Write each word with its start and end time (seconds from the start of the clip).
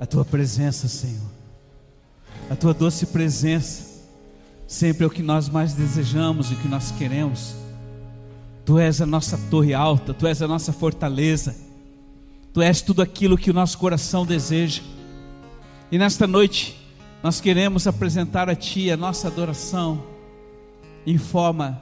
a 0.00 0.06
tua 0.06 0.24
presença, 0.24 0.88
Senhor. 0.88 1.30
A 2.50 2.56
tua 2.56 2.74
doce 2.74 3.06
presença 3.06 3.96
sempre 4.66 5.04
é 5.04 5.06
o 5.06 5.10
que 5.10 5.22
nós 5.22 5.48
mais 5.48 5.74
desejamos 5.74 6.50
e 6.50 6.54
o 6.54 6.58
que 6.58 6.68
nós 6.68 6.90
queremos. 6.92 7.54
Tu 8.64 8.78
és 8.78 9.00
a 9.00 9.06
nossa 9.06 9.38
torre 9.50 9.74
alta, 9.74 10.12
tu 10.12 10.26
és 10.26 10.42
a 10.42 10.48
nossa 10.48 10.72
fortaleza. 10.72 11.56
Tu 12.52 12.60
és 12.62 12.80
tudo 12.80 13.02
aquilo 13.02 13.38
que 13.38 13.50
o 13.50 13.54
nosso 13.54 13.78
coração 13.78 14.26
deseja. 14.26 14.82
E 15.90 15.98
nesta 15.98 16.26
noite 16.26 16.76
nós 17.22 17.40
queremos 17.40 17.86
apresentar 17.86 18.48
a 18.48 18.54
ti 18.54 18.90
a 18.90 18.96
nossa 18.96 19.28
adoração 19.28 20.04
em 21.06 21.18
forma 21.18 21.80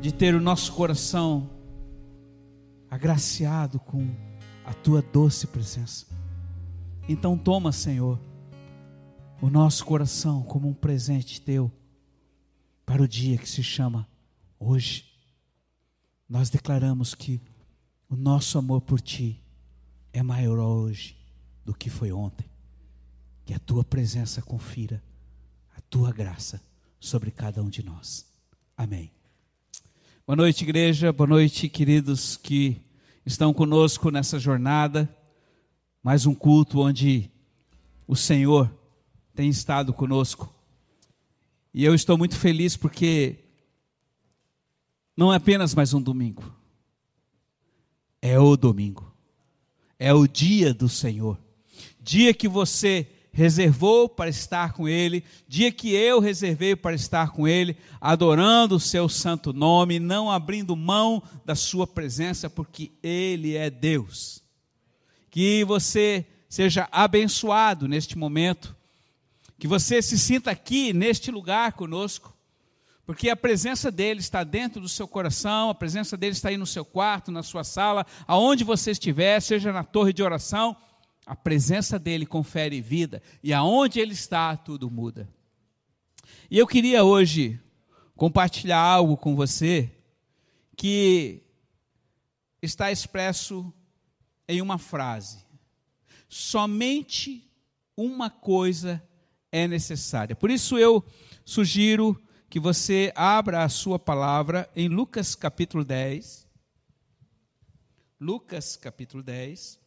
de 0.00 0.12
ter 0.12 0.34
o 0.34 0.40
nosso 0.40 0.72
coração 0.72 1.48
agraciado 2.90 3.78
com 3.78 4.08
a 4.64 4.72
tua 4.72 5.02
doce 5.02 5.46
presença. 5.46 6.09
Então 7.12 7.36
toma, 7.36 7.72
Senhor, 7.72 8.20
o 9.42 9.50
nosso 9.50 9.84
coração 9.84 10.44
como 10.44 10.68
um 10.68 10.72
presente 10.72 11.40
teu 11.40 11.68
para 12.86 13.02
o 13.02 13.08
dia 13.08 13.36
que 13.36 13.48
se 13.48 13.64
chama 13.64 14.06
hoje. 14.60 15.06
Nós 16.28 16.50
declaramos 16.50 17.12
que 17.12 17.40
o 18.08 18.14
nosso 18.14 18.58
amor 18.58 18.82
por 18.82 19.00
ti 19.00 19.42
é 20.12 20.22
maior 20.22 20.60
hoje 20.60 21.16
do 21.64 21.74
que 21.74 21.90
foi 21.90 22.12
ontem. 22.12 22.48
Que 23.44 23.54
a 23.54 23.58
tua 23.58 23.82
presença 23.82 24.40
confira 24.40 25.02
a 25.76 25.80
tua 25.80 26.12
graça 26.12 26.62
sobre 27.00 27.32
cada 27.32 27.60
um 27.60 27.68
de 27.68 27.84
nós. 27.84 28.24
Amém. 28.76 29.10
Boa 30.24 30.36
noite, 30.36 30.62
igreja. 30.62 31.12
Boa 31.12 31.26
noite, 31.26 31.68
queridos 31.68 32.36
que 32.36 32.80
estão 33.26 33.52
conosco 33.52 34.12
nessa 34.12 34.38
jornada. 34.38 35.12
Mais 36.02 36.24
um 36.24 36.34
culto 36.34 36.80
onde 36.80 37.30
o 38.06 38.16
Senhor 38.16 38.74
tem 39.34 39.50
estado 39.50 39.92
conosco. 39.92 40.52
E 41.74 41.84
eu 41.84 41.94
estou 41.94 42.16
muito 42.16 42.38
feliz 42.38 42.74
porque 42.74 43.44
não 45.14 45.30
é 45.30 45.36
apenas 45.36 45.74
mais 45.74 45.92
um 45.92 46.00
domingo, 46.00 46.42
é 48.22 48.38
o 48.38 48.56
domingo, 48.56 49.14
é 49.98 50.14
o 50.14 50.26
dia 50.26 50.72
do 50.72 50.88
Senhor, 50.88 51.38
dia 52.00 52.32
que 52.32 52.48
você 52.48 53.06
reservou 53.30 54.08
para 54.08 54.30
estar 54.30 54.72
com 54.72 54.88
Ele, 54.88 55.22
dia 55.46 55.70
que 55.70 55.90
eu 55.90 56.18
reservei 56.18 56.74
para 56.74 56.94
estar 56.94 57.30
com 57.30 57.46
Ele, 57.46 57.76
adorando 58.00 58.76
o 58.76 58.80
Seu 58.80 59.06
santo 59.06 59.52
nome, 59.52 60.00
não 60.00 60.30
abrindo 60.30 60.74
mão 60.74 61.22
da 61.44 61.54
Sua 61.54 61.86
presença, 61.86 62.48
porque 62.48 62.90
Ele 63.02 63.54
é 63.54 63.68
Deus. 63.68 64.39
Que 65.30 65.64
você 65.64 66.26
seja 66.48 66.88
abençoado 66.90 67.86
neste 67.86 68.18
momento, 68.18 68.76
que 69.58 69.68
você 69.68 70.02
se 70.02 70.18
sinta 70.18 70.50
aqui, 70.50 70.92
neste 70.92 71.30
lugar 71.30 71.72
conosco, 71.74 72.36
porque 73.06 73.28
a 73.28 73.36
presença 73.36 73.90
dele 73.90 74.20
está 74.20 74.44
dentro 74.44 74.80
do 74.80 74.88
seu 74.88 75.06
coração, 75.06 75.70
a 75.70 75.74
presença 75.74 76.16
dele 76.16 76.32
está 76.32 76.48
aí 76.48 76.56
no 76.56 76.66
seu 76.66 76.84
quarto, 76.84 77.32
na 77.32 77.42
sua 77.42 77.64
sala, 77.64 78.06
aonde 78.26 78.64
você 78.64 78.92
estiver, 78.92 79.40
seja 79.40 79.72
na 79.72 79.84
torre 79.84 80.12
de 80.12 80.22
oração 80.22 80.76
a 81.26 81.36
presença 81.36 81.96
dele 81.96 82.26
confere 82.26 82.80
vida. 82.80 83.22
E 83.42 83.52
aonde 83.52 84.00
ele 84.00 84.12
está, 84.12 84.56
tudo 84.56 84.90
muda. 84.90 85.28
E 86.50 86.58
eu 86.58 86.66
queria 86.66 87.04
hoje 87.04 87.60
compartilhar 88.16 88.80
algo 88.80 89.16
com 89.16 89.36
você 89.36 89.90
que 90.76 91.42
está 92.60 92.90
expresso 92.90 93.72
em 94.50 94.60
uma 94.60 94.78
frase. 94.78 95.44
Somente 96.28 97.50
uma 97.96 98.30
coisa 98.30 99.02
é 99.50 99.66
necessária. 99.66 100.34
Por 100.34 100.50
isso 100.50 100.78
eu 100.78 101.04
sugiro 101.44 102.20
que 102.48 102.60
você 102.60 103.12
abra 103.14 103.64
a 103.64 103.68
sua 103.68 103.98
palavra 103.98 104.68
em 104.74 104.88
Lucas 104.88 105.34
capítulo 105.34 105.84
10. 105.84 106.46
Lucas 108.20 108.76
capítulo 108.76 109.22
10. 109.22 109.80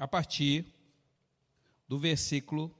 a 0.00 0.08
partir 0.08 0.64
do 1.86 1.98
versículo 1.98 2.74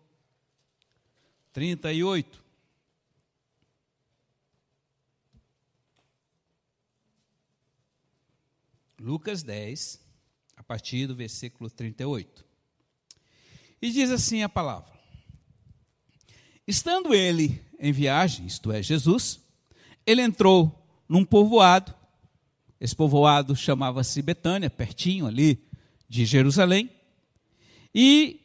38. 1.52 2.42
Lucas 9.00 9.42
10, 9.42 9.98
a 10.58 10.62
partir 10.62 11.06
do 11.06 11.16
versículo 11.16 11.70
38. 11.70 12.44
E 13.80 13.90
diz 13.90 14.10
assim 14.10 14.42
a 14.42 14.48
palavra: 14.48 14.92
Estando 16.66 17.14
ele 17.14 17.64
em 17.78 17.92
viagem, 17.92 18.44
isto 18.44 18.70
é, 18.70 18.82
Jesus, 18.82 19.40
ele 20.06 20.20
entrou 20.20 20.86
num 21.08 21.24
povoado, 21.24 21.94
esse 22.78 22.94
povoado 22.94 23.56
chamava-se 23.56 24.20
Betânia, 24.20 24.68
pertinho 24.68 25.26
ali 25.26 25.66
de 26.06 26.26
Jerusalém, 26.26 26.90
e, 27.94 28.38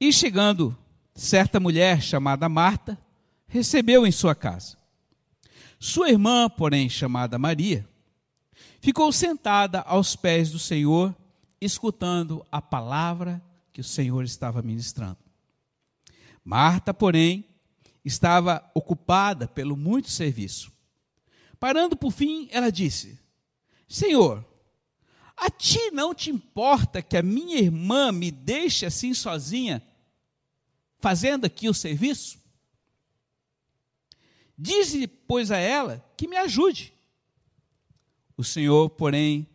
e 0.00 0.12
chegando 0.12 0.76
certa 1.14 1.60
mulher 1.60 2.02
chamada 2.02 2.48
Marta, 2.48 2.98
recebeu 3.46 4.04
em 4.04 4.10
sua 4.10 4.34
casa. 4.34 4.76
Sua 5.78 6.10
irmã, 6.10 6.50
porém, 6.50 6.88
chamada 6.90 7.38
Maria, 7.38 7.88
ficou 8.80 9.12
sentada 9.12 9.80
aos 9.80 10.16
pés 10.16 10.50
do 10.50 10.58
Senhor, 10.58 11.14
escutando 11.60 12.44
a 12.50 12.60
palavra 12.62 13.42
que 13.72 13.80
o 13.80 13.84
Senhor 13.84 14.24
estava 14.24 14.62
ministrando. 14.62 15.18
Marta, 16.44 16.94
porém, 16.94 17.44
estava 18.04 18.68
ocupada 18.74 19.46
pelo 19.46 19.76
muito 19.76 20.10
serviço. 20.10 20.72
Parando 21.60 21.96
por 21.96 22.12
fim, 22.12 22.48
ela 22.50 22.70
disse: 22.70 23.18
Senhor, 23.88 24.44
a 25.36 25.50
ti 25.50 25.90
não 25.92 26.14
te 26.14 26.30
importa 26.30 27.02
que 27.02 27.16
a 27.16 27.22
minha 27.22 27.58
irmã 27.58 28.10
me 28.10 28.30
deixe 28.30 28.86
assim 28.86 29.14
sozinha, 29.14 29.82
fazendo 30.98 31.44
aqui 31.44 31.68
o 31.68 31.74
serviço? 31.74 32.38
Dize, 34.56 35.06
pois, 35.06 35.52
a 35.52 35.56
ela 35.56 36.04
que 36.16 36.26
me 36.26 36.36
ajude. 36.36 36.92
O 38.38 38.44
Senhor, 38.44 38.88
porém, 38.90 39.48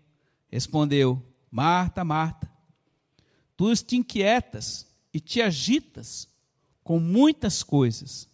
respondeu: 0.51 1.25
Marta, 1.49 2.03
Marta, 2.03 2.51
tu 3.55 3.73
te 3.77 3.95
inquietas 3.95 4.85
e 5.13 5.21
te 5.21 5.41
agitas 5.41 6.27
com 6.83 6.99
muitas 6.99 7.63
coisas, 7.63 8.27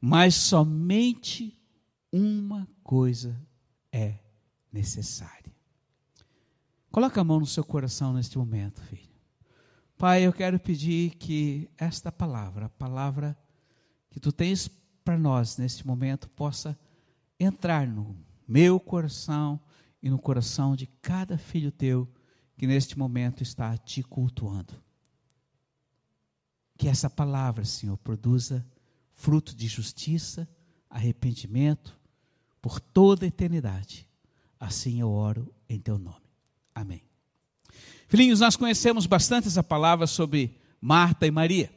mas 0.00 0.34
somente 0.34 1.56
uma 2.10 2.68
coisa 2.82 3.40
é 3.92 4.18
necessária. 4.72 5.54
Coloca 6.90 7.20
a 7.20 7.24
mão 7.24 7.38
no 7.38 7.46
seu 7.46 7.64
coração 7.64 8.12
neste 8.12 8.36
momento, 8.36 8.82
filho. 8.82 9.14
Pai, 9.96 10.26
eu 10.26 10.32
quero 10.32 10.58
pedir 10.58 11.14
que 11.14 11.70
esta 11.78 12.10
palavra, 12.10 12.66
a 12.66 12.70
palavra 12.70 13.38
que 14.10 14.18
tu 14.18 14.32
tens 14.32 14.68
para 15.04 15.16
nós 15.16 15.56
neste 15.56 15.86
momento, 15.86 16.28
possa 16.30 16.76
entrar 17.38 17.86
no 17.86 18.16
meu 18.46 18.78
coração 18.78 19.60
e 20.02 20.10
no 20.10 20.18
coração 20.18 20.76
de 20.76 20.86
cada 21.00 21.38
filho 21.38 21.72
teu 21.72 22.08
que 22.56 22.66
neste 22.66 22.98
momento 22.98 23.42
está 23.42 23.76
te 23.76 24.02
cultuando. 24.02 24.74
Que 26.76 26.88
essa 26.88 27.08
palavra, 27.08 27.64
Senhor, 27.64 27.96
produza 27.98 28.66
fruto 29.12 29.54
de 29.54 29.66
justiça, 29.68 30.48
arrependimento 30.90 31.98
por 32.60 32.80
toda 32.80 33.24
a 33.24 33.28
eternidade. 33.28 34.06
Assim 34.58 35.00
eu 35.00 35.10
oro 35.10 35.52
em 35.68 35.78
teu 35.78 35.98
nome. 35.98 36.24
Amém. 36.74 37.02
Filhinhos, 38.08 38.40
nós 38.40 38.56
conhecemos 38.56 39.06
bastante 39.06 39.48
essa 39.48 39.62
palavra 39.62 40.06
sobre 40.06 40.58
Marta 40.80 41.26
e 41.26 41.30
Maria. 41.30 41.72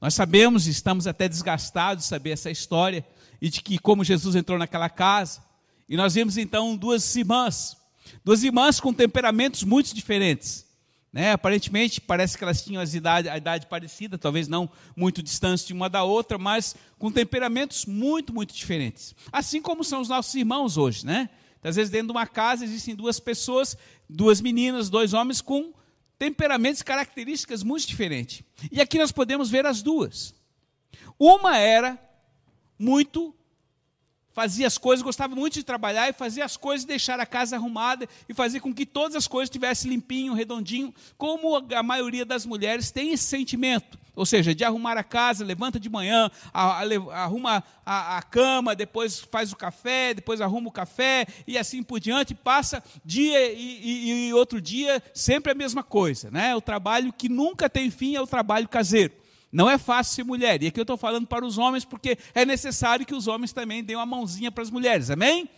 Nós 0.00 0.14
sabemos, 0.14 0.66
estamos 0.66 1.06
até 1.06 1.28
desgastados 1.28 2.04
de 2.04 2.08
saber 2.08 2.30
essa 2.30 2.50
história 2.50 3.06
e 3.40 3.50
de 3.50 3.60
que 3.60 3.78
como 3.78 4.04
Jesus 4.04 4.34
entrou 4.34 4.58
naquela 4.58 4.88
casa, 4.88 5.42
e 5.90 5.96
nós 5.96 6.14
vimos 6.14 6.38
então 6.38 6.76
duas 6.76 7.16
irmãs, 7.16 7.76
duas 8.24 8.44
irmãs 8.44 8.78
com 8.78 8.94
temperamentos 8.94 9.64
muito 9.64 9.92
diferentes. 9.92 10.64
Né? 11.12 11.32
Aparentemente, 11.32 12.00
parece 12.00 12.38
que 12.38 12.44
elas 12.44 12.62
tinham 12.62 12.80
idade, 12.80 13.28
a 13.28 13.36
idade 13.36 13.66
parecida, 13.66 14.16
talvez 14.16 14.46
não 14.46 14.70
muito 14.94 15.20
distante 15.20 15.72
uma 15.72 15.90
da 15.90 16.04
outra, 16.04 16.38
mas 16.38 16.76
com 16.96 17.10
temperamentos 17.10 17.86
muito, 17.86 18.32
muito 18.32 18.54
diferentes. 18.54 19.16
Assim 19.32 19.60
como 19.60 19.82
são 19.82 20.00
os 20.00 20.08
nossos 20.08 20.32
irmãos 20.36 20.76
hoje, 20.76 21.04
né? 21.04 21.28
Então, 21.58 21.68
às 21.68 21.74
vezes, 21.74 21.90
dentro 21.90 22.06
de 22.06 22.12
uma 22.12 22.26
casa 22.26 22.64
existem 22.64 22.94
duas 22.94 23.18
pessoas, 23.18 23.76
duas 24.08 24.40
meninas, 24.40 24.88
dois 24.88 25.12
homens 25.12 25.40
com 25.40 25.74
temperamentos 26.16 26.82
características 26.82 27.64
muito 27.64 27.88
diferentes. 27.88 28.44
E 28.70 28.80
aqui 28.80 28.96
nós 28.96 29.10
podemos 29.10 29.50
ver 29.50 29.66
as 29.66 29.82
duas. 29.82 30.32
Uma 31.18 31.58
era 31.58 31.98
muito 32.78 33.34
fazia 34.32 34.66
as 34.66 34.78
coisas, 34.78 35.02
gostava 35.02 35.34
muito 35.34 35.54
de 35.54 35.64
trabalhar 35.64 36.08
e 36.08 36.12
fazia 36.12 36.44
as 36.44 36.56
coisas, 36.56 36.84
deixar 36.84 37.18
a 37.20 37.26
casa 37.26 37.56
arrumada 37.56 38.08
e 38.28 38.34
fazer 38.34 38.60
com 38.60 38.72
que 38.72 38.86
todas 38.86 39.16
as 39.16 39.26
coisas 39.26 39.48
estivessem 39.48 39.90
limpinho, 39.90 40.34
redondinho, 40.34 40.94
como 41.18 41.56
a 41.56 41.82
maioria 41.82 42.24
das 42.24 42.46
mulheres 42.46 42.90
tem 42.90 43.12
esse 43.12 43.24
sentimento. 43.24 43.98
Ou 44.14 44.26
seja, 44.26 44.54
de 44.54 44.64
arrumar 44.64 44.98
a 44.98 45.04
casa, 45.04 45.44
levanta 45.44 45.80
de 45.80 45.88
manhã, 45.88 46.30
arruma 46.52 47.64
a, 47.86 48.18
a 48.18 48.22
cama, 48.22 48.74
depois 48.74 49.20
faz 49.20 49.52
o 49.52 49.56
café, 49.56 50.12
depois 50.12 50.40
arruma 50.40 50.68
o 50.68 50.72
café 50.72 51.26
e 51.46 51.56
assim 51.56 51.82
por 51.82 52.00
diante, 52.00 52.34
passa 52.34 52.82
dia 53.04 53.52
e, 53.52 53.80
e, 53.82 54.28
e 54.28 54.34
outro 54.34 54.60
dia, 54.60 55.02
sempre 55.14 55.52
a 55.52 55.54
mesma 55.54 55.82
coisa. 55.82 56.30
Né? 56.30 56.54
O 56.54 56.60
trabalho 56.60 57.12
que 57.12 57.28
nunca 57.28 57.70
tem 57.70 57.90
fim 57.90 58.14
é 58.14 58.20
o 58.20 58.26
trabalho 58.26 58.68
caseiro. 58.68 59.14
Não 59.52 59.68
é 59.68 59.78
fácil 59.78 60.14
ser 60.14 60.24
mulher. 60.24 60.62
E 60.62 60.68
aqui 60.68 60.78
eu 60.78 60.82
estou 60.82 60.96
falando 60.96 61.26
para 61.26 61.44
os 61.44 61.58
homens, 61.58 61.84
porque 61.84 62.16
é 62.34 62.44
necessário 62.44 63.04
que 63.04 63.14
os 63.14 63.26
homens 63.26 63.52
também 63.52 63.82
deem 63.82 63.96
uma 63.96 64.06
mãozinha 64.06 64.52
para 64.52 64.62
as 64.62 64.70
mulheres. 64.70 65.10
Amém? 65.10 65.48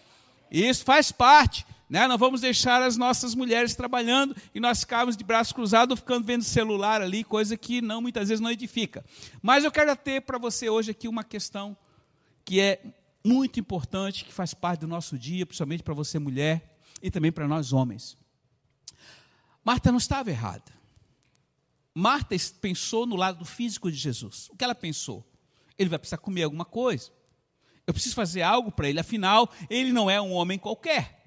E 0.51 0.67
isso 0.67 0.85
faz 0.85 1.13
parte. 1.13 1.67
Né? 1.89 2.09
Não 2.09 2.17
vamos 2.17 2.41
deixar 2.41 2.83
as 2.83 2.97
nossas 2.97 3.35
mulheres 3.35 3.75
trabalhando 3.75 4.35
e 4.55 4.61
nós 4.61 4.81
ficarmos 4.81 5.15
de 5.15 5.23
braço 5.23 5.55
cruzado 5.55 5.95
ficando 5.95 6.25
vendo 6.25 6.43
celular 6.43 7.03
ali, 7.03 7.23
coisa 7.23 7.55
que 7.55 7.83
não 7.83 8.01
muitas 8.01 8.31
vezes 8.31 8.41
não 8.41 8.51
edifica. 8.51 9.05
Mas 9.43 9.63
eu 9.63 9.71
quero 9.71 9.95
ter 9.95 10.23
para 10.23 10.39
você 10.39 10.71
hoje 10.71 10.91
aqui 10.91 11.07
uma 11.07 11.23
questão 11.23 11.77
que 12.47 12.61
é 12.61 12.81
muito 13.23 13.61
importante, 13.61 14.25
que 14.25 14.33
faz 14.33 14.55
parte 14.55 14.81
do 14.81 14.89
nosso 14.89 15.19
dia, 15.19 15.45
principalmente 15.45 15.83
para 15.83 15.93
você 15.93 16.19
mulher 16.19 16.79
e 17.03 17.11
também 17.11 17.31
para 17.31 17.47
nós 17.47 17.75
homens. 17.75 18.17
Marta 19.63 19.91
não 19.91 19.99
estava 19.99 20.31
errada. 20.31 20.82
Marta 21.95 22.35
pensou 22.61 23.07
no 23.07 23.17
lado 23.17 23.45
físico 23.45 23.91
de 23.91 23.97
Jesus. 23.97 24.49
O 24.51 24.57
que 24.57 24.65
ela 24.65 24.75
pensou? 24.75 25.27
Ele 25.79 25.91
vai 25.91 25.99
precisar 25.99 26.19
comer 26.19 26.45
alguma 26.45 26.65
coisa. 26.65 27.11
Eu 27.87 27.93
preciso 27.93 28.15
fazer 28.15 28.43
algo 28.43 28.71
para 28.71 28.89
ele, 28.89 29.01
afinal, 29.01 29.51
ele 29.69 29.93
não 29.93 30.09
é 30.09 30.21
um 30.21 30.33
homem 30.33 30.59
qualquer. 30.59 31.23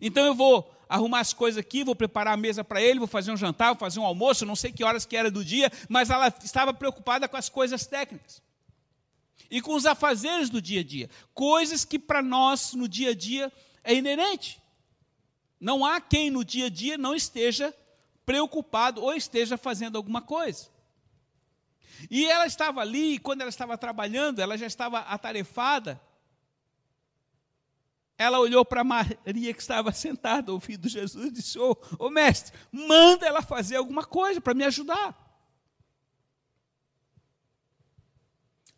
Então 0.00 0.24
eu 0.24 0.34
vou 0.34 0.70
arrumar 0.88 1.20
as 1.20 1.32
coisas 1.32 1.58
aqui, 1.58 1.82
vou 1.82 1.94
preparar 1.94 2.34
a 2.34 2.36
mesa 2.36 2.62
para 2.62 2.82
ele, 2.82 2.98
vou 2.98 3.08
fazer 3.08 3.30
um 3.32 3.36
jantar, 3.36 3.68
vou 3.68 3.78
fazer 3.78 4.00
um 4.00 4.04
almoço, 4.04 4.44
não 4.44 4.56
sei 4.56 4.72
que 4.72 4.84
horas 4.84 5.06
que 5.06 5.16
era 5.16 5.30
do 5.30 5.44
dia, 5.44 5.70
mas 5.88 6.10
ela 6.10 6.28
estava 6.42 6.74
preocupada 6.74 7.28
com 7.28 7.36
as 7.36 7.48
coisas 7.48 7.86
técnicas. 7.86 8.42
E 9.50 9.60
com 9.60 9.74
os 9.74 9.86
afazeres 9.86 10.50
do 10.50 10.60
dia 10.60 10.80
a 10.80 10.84
dia, 10.84 11.08
coisas 11.32 11.84
que 11.84 11.98
para 11.98 12.22
nós 12.22 12.74
no 12.74 12.86
dia 12.86 13.10
a 13.10 13.14
dia 13.14 13.52
é 13.82 13.94
inerente. 13.94 14.60
Não 15.60 15.84
há 15.84 16.00
quem 16.00 16.30
no 16.30 16.44
dia 16.44 16.66
a 16.66 16.70
dia 16.70 16.96
não 16.96 17.14
esteja 17.14 17.74
preocupado 18.30 19.02
ou 19.02 19.12
esteja 19.12 19.58
fazendo 19.58 19.96
alguma 19.96 20.22
coisa. 20.22 20.68
E 22.08 22.26
ela 22.26 22.46
estava 22.46 22.80
ali, 22.80 23.14
e 23.14 23.18
quando 23.18 23.40
ela 23.40 23.50
estava 23.50 23.76
trabalhando, 23.76 24.38
ela 24.38 24.56
já 24.56 24.68
estava 24.68 25.00
atarefada. 25.00 26.00
Ela 28.16 28.38
olhou 28.38 28.64
para 28.64 28.84
Maria 28.84 29.52
que 29.52 29.60
estava 29.60 29.90
sentada, 29.90 30.52
ouvindo 30.52 30.88
Jesus, 30.88 31.26
e 31.26 31.30
disse: 31.32 31.58
Ô 31.58 31.72
oh, 31.72 32.06
oh, 32.06 32.10
mestre, 32.10 32.56
manda 32.70 33.26
ela 33.26 33.42
fazer 33.42 33.76
alguma 33.76 34.04
coisa 34.04 34.40
para 34.40 34.54
me 34.54 34.62
ajudar. 34.62 35.18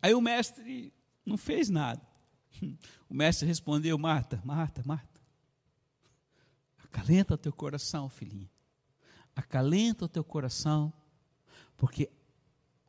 Aí 0.01 0.15
o 0.15 0.21
mestre 0.21 0.91
não 1.23 1.37
fez 1.37 1.69
nada. 1.69 2.01
O 3.07 3.13
mestre 3.13 3.47
respondeu: 3.47 3.95
Marta, 3.99 4.41
Marta, 4.43 4.81
Marta, 4.83 5.21
acalenta 6.83 7.37
teu 7.37 7.53
coração, 7.53 8.09
filhinha 8.09 8.49
acalenta 9.35 10.05
o 10.05 10.09
teu 10.09 10.23
coração, 10.23 10.93
porque 11.77 12.09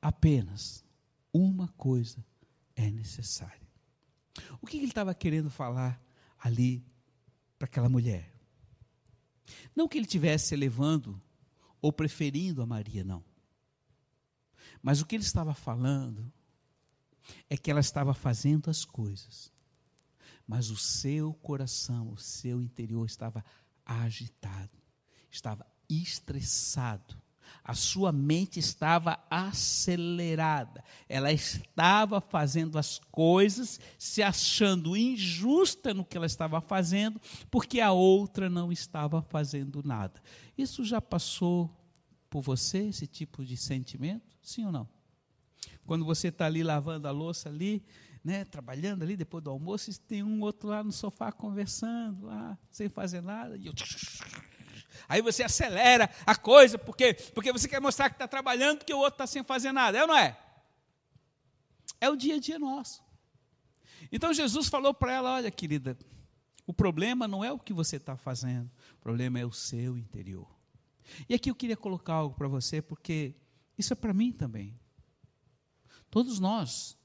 apenas 0.00 0.84
uma 1.32 1.68
coisa 1.68 2.24
é 2.76 2.90
necessária. 2.90 3.66
O 4.60 4.66
que 4.66 4.76
ele 4.76 4.86
estava 4.86 5.14
querendo 5.14 5.50
falar 5.50 6.00
ali 6.38 6.84
para 7.58 7.66
aquela 7.66 7.88
mulher? 7.88 8.32
Não 9.74 9.88
que 9.88 9.98
ele 9.98 10.06
estivesse 10.06 10.54
elevando 10.54 11.20
ou 11.80 11.92
preferindo 11.92 12.62
a 12.62 12.66
Maria, 12.66 13.04
não. 13.04 13.24
Mas 14.82 15.00
o 15.00 15.06
que 15.06 15.14
ele 15.14 15.24
estava 15.24 15.54
falando 15.54 16.32
é 17.48 17.56
que 17.56 17.70
ela 17.70 17.80
estava 17.80 18.12
fazendo 18.12 18.68
as 18.68 18.84
coisas, 18.84 19.52
mas 20.46 20.70
o 20.70 20.76
seu 20.76 21.32
coração, 21.34 22.12
o 22.12 22.18
seu 22.18 22.60
interior 22.60 23.06
estava 23.06 23.44
agitado, 23.84 24.78
estava 25.30 25.66
estressado. 25.88 27.16
A 27.62 27.72
sua 27.72 28.12
mente 28.12 28.58
estava 28.58 29.18
acelerada. 29.30 30.84
Ela 31.08 31.32
estava 31.32 32.20
fazendo 32.20 32.78
as 32.78 32.98
coisas, 33.10 33.80
se 33.98 34.22
achando 34.22 34.94
injusta 34.94 35.94
no 35.94 36.04
que 36.04 36.16
ela 36.16 36.26
estava 36.26 36.60
fazendo, 36.60 37.18
porque 37.50 37.80
a 37.80 37.90
outra 37.90 38.50
não 38.50 38.70
estava 38.70 39.22
fazendo 39.22 39.82
nada. 39.82 40.20
Isso 40.58 40.84
já 40.84 41.00
passou 41.00 41.74
por 42.28 42.42
você, 42.42 42.88
esse 42.88 43.06
tipo 43.06 43.42
de 43.44 43.56
sentimento? 43.56 44.36
Sim 44.42 44.66
ou 44.66 44.72
não? 44.72 44.88
Quando 45.86 46.04
você 46.04 46.28
está 46.28 46.44
ali 46.44 46.62
lavando 46.62 47.08
a 47.08 47.10
louça 47.10 47.48
ali, 47.48 47.82
né, 48.22 48.44
trabalhando 48.44 49.02
ali 49.02 49.16
depois 49.16 49.42
do 49.44 49.50
almoço, 49.50 49.90
e 49.90 49.94
tem 49.94 50.22
um 50.22 50.40
outro 50.40 50.68
lá 50.68 50.82
no 50.82 50.92
sofá 50.92 51.30
conversando, 51.30 52.26
lá, 52.26 52.58
sem 52.70 52.88
fazer 52.88 53.22
nada, 53.22 53.56
e 53.56 53.66
eu 53.66 53.72
Aí 55.08 55.20
você 55.20 55.42
acelera 55.42 56.10
a 56.26 56.36
coisa, 56.36 56.78
porque, 56.78 57.14
porque 57.34 57.52
você 57.52 57.68
quer 57.68 57.80
mostrar 57.80 58.08
que 58.08 58.16
está 58.16 58.26
trabalhando, 58.26 58.78
porque 58.78 58.94
o 58.94 58.98
outro 58.98 59.14
está 59.14 59.26
sem 59.26 59.42
fazer 59.44 59.72
nada. 59.72 59.98
É 59.98 60.02
ou 60.02 60.08
não 60.08 60.16
é? 60.16 60.38
É 62.00 62.10
o 62.10 62.16
dia 62.16 62.36
a 62.36 62.38
dia 62.38 62.58
nosso. 62.58 63.02
Então 64.10 64.32
Jesus 64.32 64.68
falou 64.68 64.94
para 64.94 65.12
ela: 65.12 65.34
olha, 65.34 65.50
querida, 65.50 65.96
o 66.66 66.72
problema 66.72 67.28
não 67.28 67.44
é 67.44 67.52
o 67.52 67.58
que 67.58 67.72
você 67.72 67.96
está 67.96 68.16
fazendo, 68.16 68.70
o 68.94 69.00
problema 69.00 69.38
é 69.38 69.44
o 69.44 69.52
seu 69.52 69.96
interior. 69.98 70.48
E 71.28 71.34
aqui 71.34 71.50
eu 71.50 71.54
queria 71.54 71.76
colocar 71.76 72.14
algo 72.14 72.34
para 72.34 72.48
você, 72.48 72.80
porque 72.80 73.34
isso 73.76 73.92
é 73.92 73.96
para 73.96 74.14
mim 74.14 74.32
também. 74.32 74.78
Todos 76.10 76.38
nós 76.38 76.96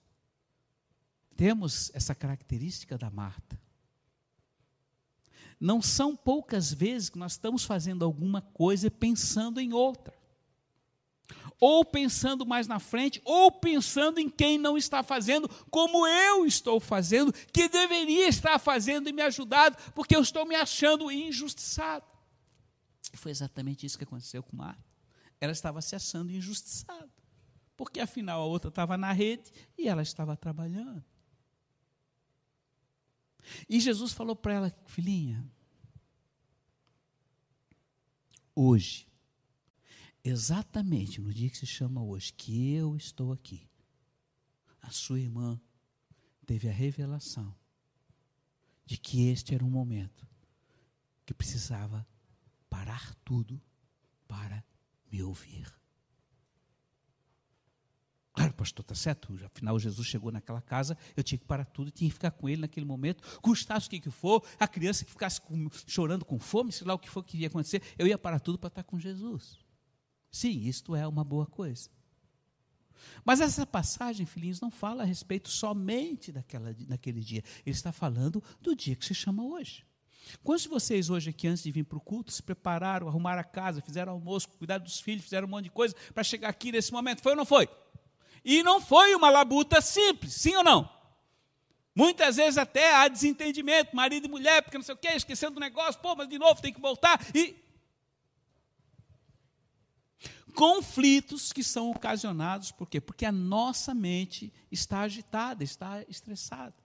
temos 1.36 1.92
essa 1.94 2.14
característica 2.14 2.98
da 2.98 3.10
Marta. 3.10 3.60
Não 5.60 5.82
são 5.82 6.16
poucas 6.16 6.72
vezes 6.72 7.10
que 7.10 7.20
nós 7.20 7.34
estamos 7.34 7.66
fazendo 7.66 8.06
alguma 8.06 8.42
coisa 8.42 8.90
pensando 8.90 9.60
em 9.60 9.74
outra. 9.74 10.18
Ou 11.60 11.84
pensando 11.84 12.46
mais 12.46 12.68
na 12.68 12.80
frente, 12.80 13.22
ou 13.26 13.52
pensando 13.52 14.20
em 14.20 14.30
quem 14.30 14.58
não 14.58 14.78
está 14.78 15.04
fazendo 15.04 15.50
como 15.70 16.08
eu 16.08 16.46
estou 16.46 16.80
fazendo, 16.80 17.34
que 17.34 17.68
deveria 17.68 18.30
estar 18.30 18.58
fazendo 18.58 19.10
e 19.10 19.14
me 19.14 19.22
ajudado, 19.22 19.76
porque 19.94 20.16
eu 20.16 20.22
estou 20.22 20.46
me 20.46 20.56
achando 20.56 21.12
injustiçado. 21.12 22.06
E 23.12 23.18
foi 23.18 23.32
exatamente 23.32 23.86
isso 23.86 23.98
que 23.98 24.06
aconteceu 24.06 24.42
com 24.42 24.56
Marta. 24.56 24.82
Ela 25.42 25.52
estava 25.52 25.82
se 25.82 25.96
achando 25.96 26.32
injustiçada, 26.32 27.10
porque 27.76 28.00
afinal 28.00 28.42
a 28.42 28.46
outra 28.46 28.70
estava 28.70 28.98
na 28.98 29.12
rede 29.12 29.52
e 29.78 29.90
ela 29.90 30.02
estava 30.02 30.38
trabalhando. 30.38 31.04
E 33.68 33.80
Jesus 33.80 34.14
falou 34.14 34.36
para 34.36 34.54
ela, 34.54 34.76
filhinha, 34.86 35.46
hoje, 38.56 39.08
exatamente 40.24 41.22
no 41.22 41.34
dia 41.34 41.50
que 41.50 41.58
se 41.58 41.66
chama 41.66 42.04
hoje, 42.04 42.34
que 42.34 42.74
eu 42.74 42.96
estou 42.96 43.32
aqui, 43.32 43.70
a 44.82 44.90
sua 44.92 45.20
irmã 45.20 45.60
teve 46.46 46.68
a 46.68 46.74
revelação 46.74 47.56
de 48.86 48.98
que 48.98 49.28
este 49.28 49.54
era 49.54 49.64
um 49.64 49.70
momento 49.70 50.28
que 51.26 51.34
precisava 51.34 52.08
parar 52.70 53.14
tudo 53.24 53.62
para 54.28 54.64
me 55.12 55.22
ouvir. 55.22 55.72
Pastor, 58.60 58.84
está 58.84 58.94
certo. 58.94 59.40
Afinal, 59.46 59.80
Jesus 59.80 60.06
chegou 60.06 60.34
naquela 60.34 60.62
casa, 60.62 60.98
eu 61.16 61.24
tinha 61.24 61.40
que 61.40 61.46
parar 61.46 61.64
tudo, 61.64 61.90
tinha 61.90 62.10
que 62.10 62.14
ficar 62.14 62.30
com 62.30 62.50
ele 62.50 62.60
naquele 62.60 62.86
momento, 62.86 63.24
custasse 63.40 63.88
o 63.88 63.90
que, 63.90 64.02
que 64.02 64.12
for, 64.12 64.46
a 64.60 64.68
criança 64.68 65.06
que 65.06 65.12
ficasse 65.12 65.40
com, 65.40 65.70
chorando 65.88 66.26
com 66.26 66.38
fome, 66.38 66.70
sei 66.70 66.86
lá 66.86 66.94
o 66.94 67.00
que 67.00 67.10
for 67.10 67.24
que 67.24 67.38
ia 67.38 67.48
acontecer, 67.48 67.82
eu 67.98 68.06
ia 68.06 68.18
parar 68.18 68.42
tudo 68.42 68.60
para 68.60 68.68
estar 68.68 68.84
com 68.84 69.00
Jesus. 69.00 69.58
Sim, 70.30 70.60
isto 70.68 70.94
é 70.94 71.08
uma 71.08 71.24
boa 71.24 71.46
coisa. 71.46 71.90
Mas 73.24 73.40
essa 73.40 73.66
passagem, 73.66 74.26
filhinhos, 74.26 74.60
não 74.60 74.70
fala 74.70 75.04
a 75.04 75.06
respeito 75.06 75.48
somente 75.48 76.30
daquela, 76.30 76.74
daquele 76.74 77.22
dia. 77.22 77.42
Ele 77.66 77.74
está 77.74 77.94
falando 77.94 78.44
do 78.60 78.76
dia 78.76 78.94
que 78.94 79.06
se 79.06 79.16
chama 79.16 79.42
hoje. 79.42 79.86
Quantos 80.44 80.64
de 80.64 80.70
vocês 80.70 81.10
hoje 81.10 81.30
aqui, 81.30 81.48
antes 81.48 81.64
de 81.64 81.72
vir 81.72 81.86
para 81.86 81.98
o 81.98 82.02
culto, 82.02 82.30
se 82.30 82.44
prepararam, 82.44 83.08
arrumaram 83.08 83.40
a 83.40 83.44
casa, 83.44 83.82
fizeram 83.82 84.12
almoço, 84.12 84.50
cuidaram 84.50 84.84
dos 84.84 85.00
filhos, 85.00 85.24
fizeram 85.24 85.48
um 85.48 85.50
monte 85.50 85.64
de 85.64 85.72
coisa 85.72 85.96
para 86.14 86.26
chegar 86.26 86.50
aqui 86.50 86.74
nesse 86.74 86.92
momento? 86.92 87.22
Foi 87.22 87.32
ou 87.32 87.38
não 87.38 87.46
foi? 87.46 87.70
E 88.44 88.64
não 88.64 88.82
foi 88.82 89.16
uma 89.16 89.30
labuta 89.30 89.82
simples, 89.82 90.34
sim 90.34 90.56
ou 90.56 90.64
não? 90.64 90.90
Muitas 91.96 92.38
vezes 92.38 92.58
até 92.58 92.96
há 92.96 93.08
desentendimento, 93.08 93.96
marido 93.96 94.26
e 94.26 94.30
mulher, 94.30 94.62
porque 94.62 94.78
não 94.78 94.86
sei 94.86 94.96
o 94.96 94.98
quê, 94.98 95.10
esquecendo 95.10 95.56
do 95.56 95.60
negócio, 95.60 96.00
pô, 96.02 96.16
mas 96.16 96.30
de 96.30 96.38
novo 96.38 96.62
tem 96.62 96.74
que 96.74 96.80
voltar. 96.80 97.20
E 97.36 97.56
conflitos 100.56 101.52
que 101.54 101.64
são 101.64 101.92
ocasionados 101.92 102.72
por 102.72 102.90
quê? 102.90 103.00
Porque 103.00 103.26
a 103.26 103.32
nossa 103.32 103.94
mente 103.94 104.52
está 104.72 105.02
agitada, 105.02 105.64
está 105.64 106.04
estressada. 106.08 106.76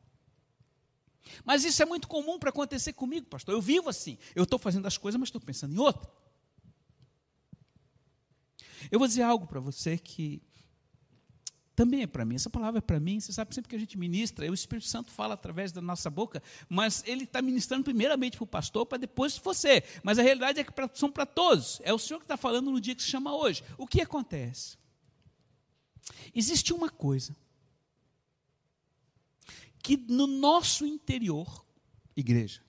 Mas 1.44 1.64
isso 1.64 1.82
é 1.82 1.86
muito 1.86 2.06
comum 2.06 2.38
para 2.38 2.50
acontecer 2.50 2.92
comigo, 2.92 3.26
pastor. 3.26 3.54
Eu 3.54 3.60
vivo 3.60 3.88
assim. 3.88 4.18
Eu 4.34 4.44
estou 4.44 4.58
fazendo 4.58 4.86
as 4.86 4.98
coisas, 4.98 5.18
mas 5.18 5.28
estou 5.28 5.40
pensando 5.40 5.74
em 5.74 5.78
outra. 5.78 6.10
Eu 8.90 8.98
vou 8.98 9.08
dizer 9.08 9.22
algo 9.22 9.46
para 9.46 9.60
você 9.60 9.96
que 9.96 10.42
também 11.74 12.02
é 12.02 12.06
para 12.06 12.24
mim. 12.24 12.36
Essa 12.36 12.50
palavra 12.50 12.78
é 12.78 12.80
para 12.80 13.00
mim. 13.00 13.18
Você 13.18 13.32
sabe, 13.32 13.54
sempre 13.54 13.68
que 13.68 13.76
a 13.76 13.78
gente 13.78 13.98
ministra, 13.98 14.50
o 14.50 14.54
Espírito 14.54 14.86
Santo 14.86 15.10
fala 15.10 15.34
através 15.34 15.72
da 15.72 15.80
nossa 15.80 16.08
boca, 16.08 16.42
mas 16.68 17.02
ele 17.06 17.24
está 17.24 17.42
ministrando 17.42 17.84
primeiramente 17.84 18.36
para 18.36 18.44
o 18.44 18.46
pastor, 18.46 18.86
para 18.86 18.98
depois 18.98 19.36
você. 19.38 19.82
Mas 20.02 20.18
a 20.18 20.22
realidade 20.22 20.60
é 20.60 20.64
que 20.64 20.72
são 20.94 21.10
para 21.10 21.26
todos. 21.26 21.80
É 21.84 21.92
o 21.92 21.98
Senhor 21.98 22.20
que 22.20 22.24
está 22.24 22.36
falando 22.36 22.70
no 22.70 22.80
dia 22.80 22.94
que 22.94 23.02
se 23.02 23.08
chama 23.08 23.34
hoje. 23.34 23.62
O 23.76 23.86
que 23.86 24.00
acontece? 24.00 24.78
Existe 26.34 26.72
uma 26.72 26.88
coisa 26.88 27.34
que 29.82 29.96
no 29.96 30.26
nosso 30.26 30.86
interior, 30.86 31.64
igreja, 32.16 32.62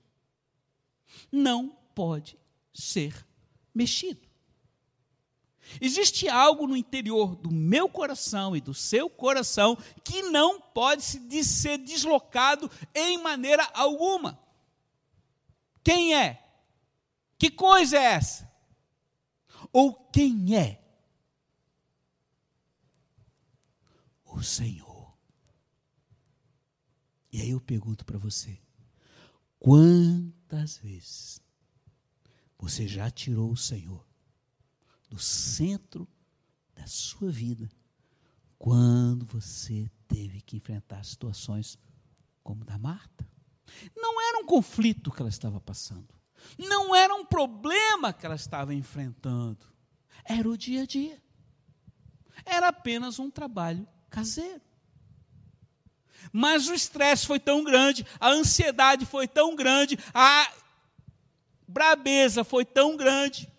não 1.32 1.70
pode 1.94 2.38
ser 2.74 3.26
mexido. 3.74 4.28
Existe 5.82 6.30
algo 6.30 6.68
no 6.68 6.78
interior 6.78 7.36
do 7.36 7.52
meu 7.52 7.90
coração 7.90 8.56
e 8.56 8.62
do 8.62 8.74
seu 8.74 9.10
coração 9.10 9.78
que 10.04 10.22
não 10.24 10.62
pode 10.62 11.04
ser 11.44 11.78
deslocado 11.78 12.70
em 12.94 13.18
maneira 13.22 13.64
alguma. 13.74 14.40
Quem 15.84 16.16
é? 16.16 16.42
Que 17.38 17.50
coisa 17.52 17.98
é 17.98 18.04
essa? 18.04 18.52
Ou 19.72 19.94
quem 19.94 20.56
é? 20.56 20.82
O 24.26 24.42
Senhor. 24.42 25.14
E 27.32 27.42
aí 27.42 27.50
eu 27.50 27.60
pergunto 27.60 28.06
para 28.06 28.18
você: 28.18 28.58
quantas 29.60 30.78
vezes 30.78 31.42
você 32.58 32.88
já 32.88 33.12
tirou 33.12 33.52
o 33.52 33.58
Senhor 33.58 34.05
no 35.16 35.20
centro 35.20 36.06
da 36.76 36.86
sua 36.86 37.32
vida 37.32 37.70
quando 38.60 39.26
você 39.26 39.90
teve 40.10 40.42
que 40.42 40.58
enfrentar 40.58 41.06
situações 41.06 41.80
como 42.44 42.66
da 42.66 42.78
Marta. 42.78 43.26
Não 43.96 44.22
era 44.22 44.40
um 44.40 44.46
conflito 44.46 45.10
que 45.10 45.22
ela 45.22 45.30
estava 45.30 45.62
passando, 45.62 46.14
não 46.58 46.94
era 46.94 47.16
um 47.16 47.26
problema 47.26 48.12
que 48.12 48.26
ela 48.26 48.36
estava 48.36 48.74
enfrentando, 48.74 49.66
era 50.26 50.50
o 50.50 50.58
dia 50.58 50.84
a 50.84 50.86
dia, 50.86 51.24
era 52.44 52.68
apenas 52.68 53.18
um 53.18 53.32
trabalho 53.32 53.88
caseiro. 54.10 54.62
Mas 56.34 56.68
o 56.68 56.74
estresse 56.74 57.26
foi 57.26 57.40
tão 57.40 57.64
grande, 57.64 58.06
a 58.20 58.30
ansiedade 58.32 59.06
foi 59.06 59.30
tão 59.30 59.56
grande, 59.56 59.98
a 60.14 60.52
brabeza 61.66 62.44
foi 62.44 62.66
tão 62.66 62.98
grande, 62.98 63.50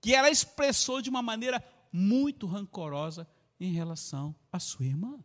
que 0.00 0.14
ela 0.14 0.30
expressou 0.30 1.02
de 1.02 1.10
uma 1.10 1.22
maneira 1.22 1.62
muito 1.92 2.46
rancorosa 2.46 3.28
em 3.58 3.72
relação 3.72 4.34
à 4.50 4.58
sua 4.58 4.86
irmã. 4.86 5.22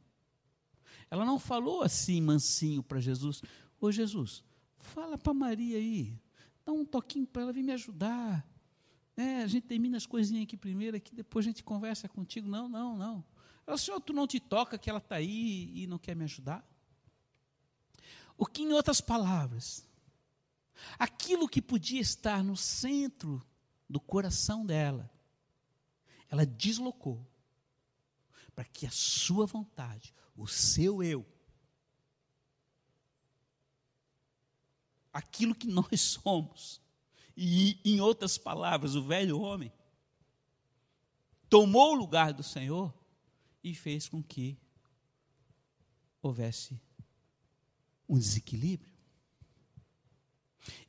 Ela 1.09 1.23
não 1.23 1.39
falou 1.39 1.81
assim 1.81 2.21
mansinho 2.21 2.83
para 2.83 2.99
Jesus: 2.99 3.41
Ô 3.79 3.91
Jesus, 3.91 4.43
fala 4.77 5.17
para 5.17 5.33
Maria 5.33 5.77
aí, 5.77 6.19
dá 6.65 6.73
um 6.73 6.83
toquinho 6.83 7.25
para 7.25 7.43
ela 7.43 7.53
vir 7.53 7.63
me 7.63 7.71
ajudar. 7.71 8.45
É, 9.15 9.43
a 9.43 9.47
gente 9.47 9.65
termina 9.65 9.95
as 9.95 10.05
coisinhas 10.05 10.43
aqui 10.43 10.57
primeiro, 10.57 10.97
aqui 10.97 11.15
depois 11.15 11.45
a 11.45 11.49
gente 11.49 11.63
conversa 11.63 12.09
contigo. 12.09 12.49
Não, 12.49 12.67
não, 12.67 12.97
não. 12.97 13.23
O 13.65 13.77
Senhor, 13.77 13.99
tu 14.01 14.11
não 14.11 14.27
te 14.27 14.39
toca 14.39 14.77
que 14.77 14.89
ela 14.89 14.99
está 14.99 15.15
aí 15.15 15.71
e 15.73 15.87
não 15.87 15.97
quer 15.97 16.15
me 16.15 16.25
ajudar? 16.25 16.67
O 18.37 18.45
que, 18.45 18.63
em 18.63 18.73
outras 18.73 18.99
palavras, 18.99 19.87
aquilo 20.99 21.47
que 21.47 21.61
podia 21.61 22.01
estar 22.01 22.43
no 22.43 22.57
centro 22.57 23.41
do 23.89 23.99
coração 23.99 24.65
dela, 24.65 25.09
ela 26.29 26.45
deslocou 26.45 27.25
para 28.53 28.65
que 28.65 28.85
a 28.85 28.91
sua 28.91 29.45
vontade, 29.45 30.13
o 30.35 30.47
seu 30.47 31.03
eu, 31.03 31.25
aquilo 35.13 35.55
que 35.55 35.67
nós 35.67 36.01
somos, 36.01 36.81
e 37.37 37.79
em 37.83 37.99
outras 37.99 38.37
palavras, 38.37 38.95
o 38.95 39.03
velho 39.03 39.39
homem, 39.39 39.71
tomou 41.49 41.91
o 41.91 41.95
lugar 41.95 42.33
do 42.33 42.43
Senhor 42.43 42.93
e 43.63 43.75
fez 43.75 44.07
com 44.07 44.23
que 44.23 44.57
houvesse 46.21 46.81
um 48.07 48.17
desequilíbrio. 48.17 48.93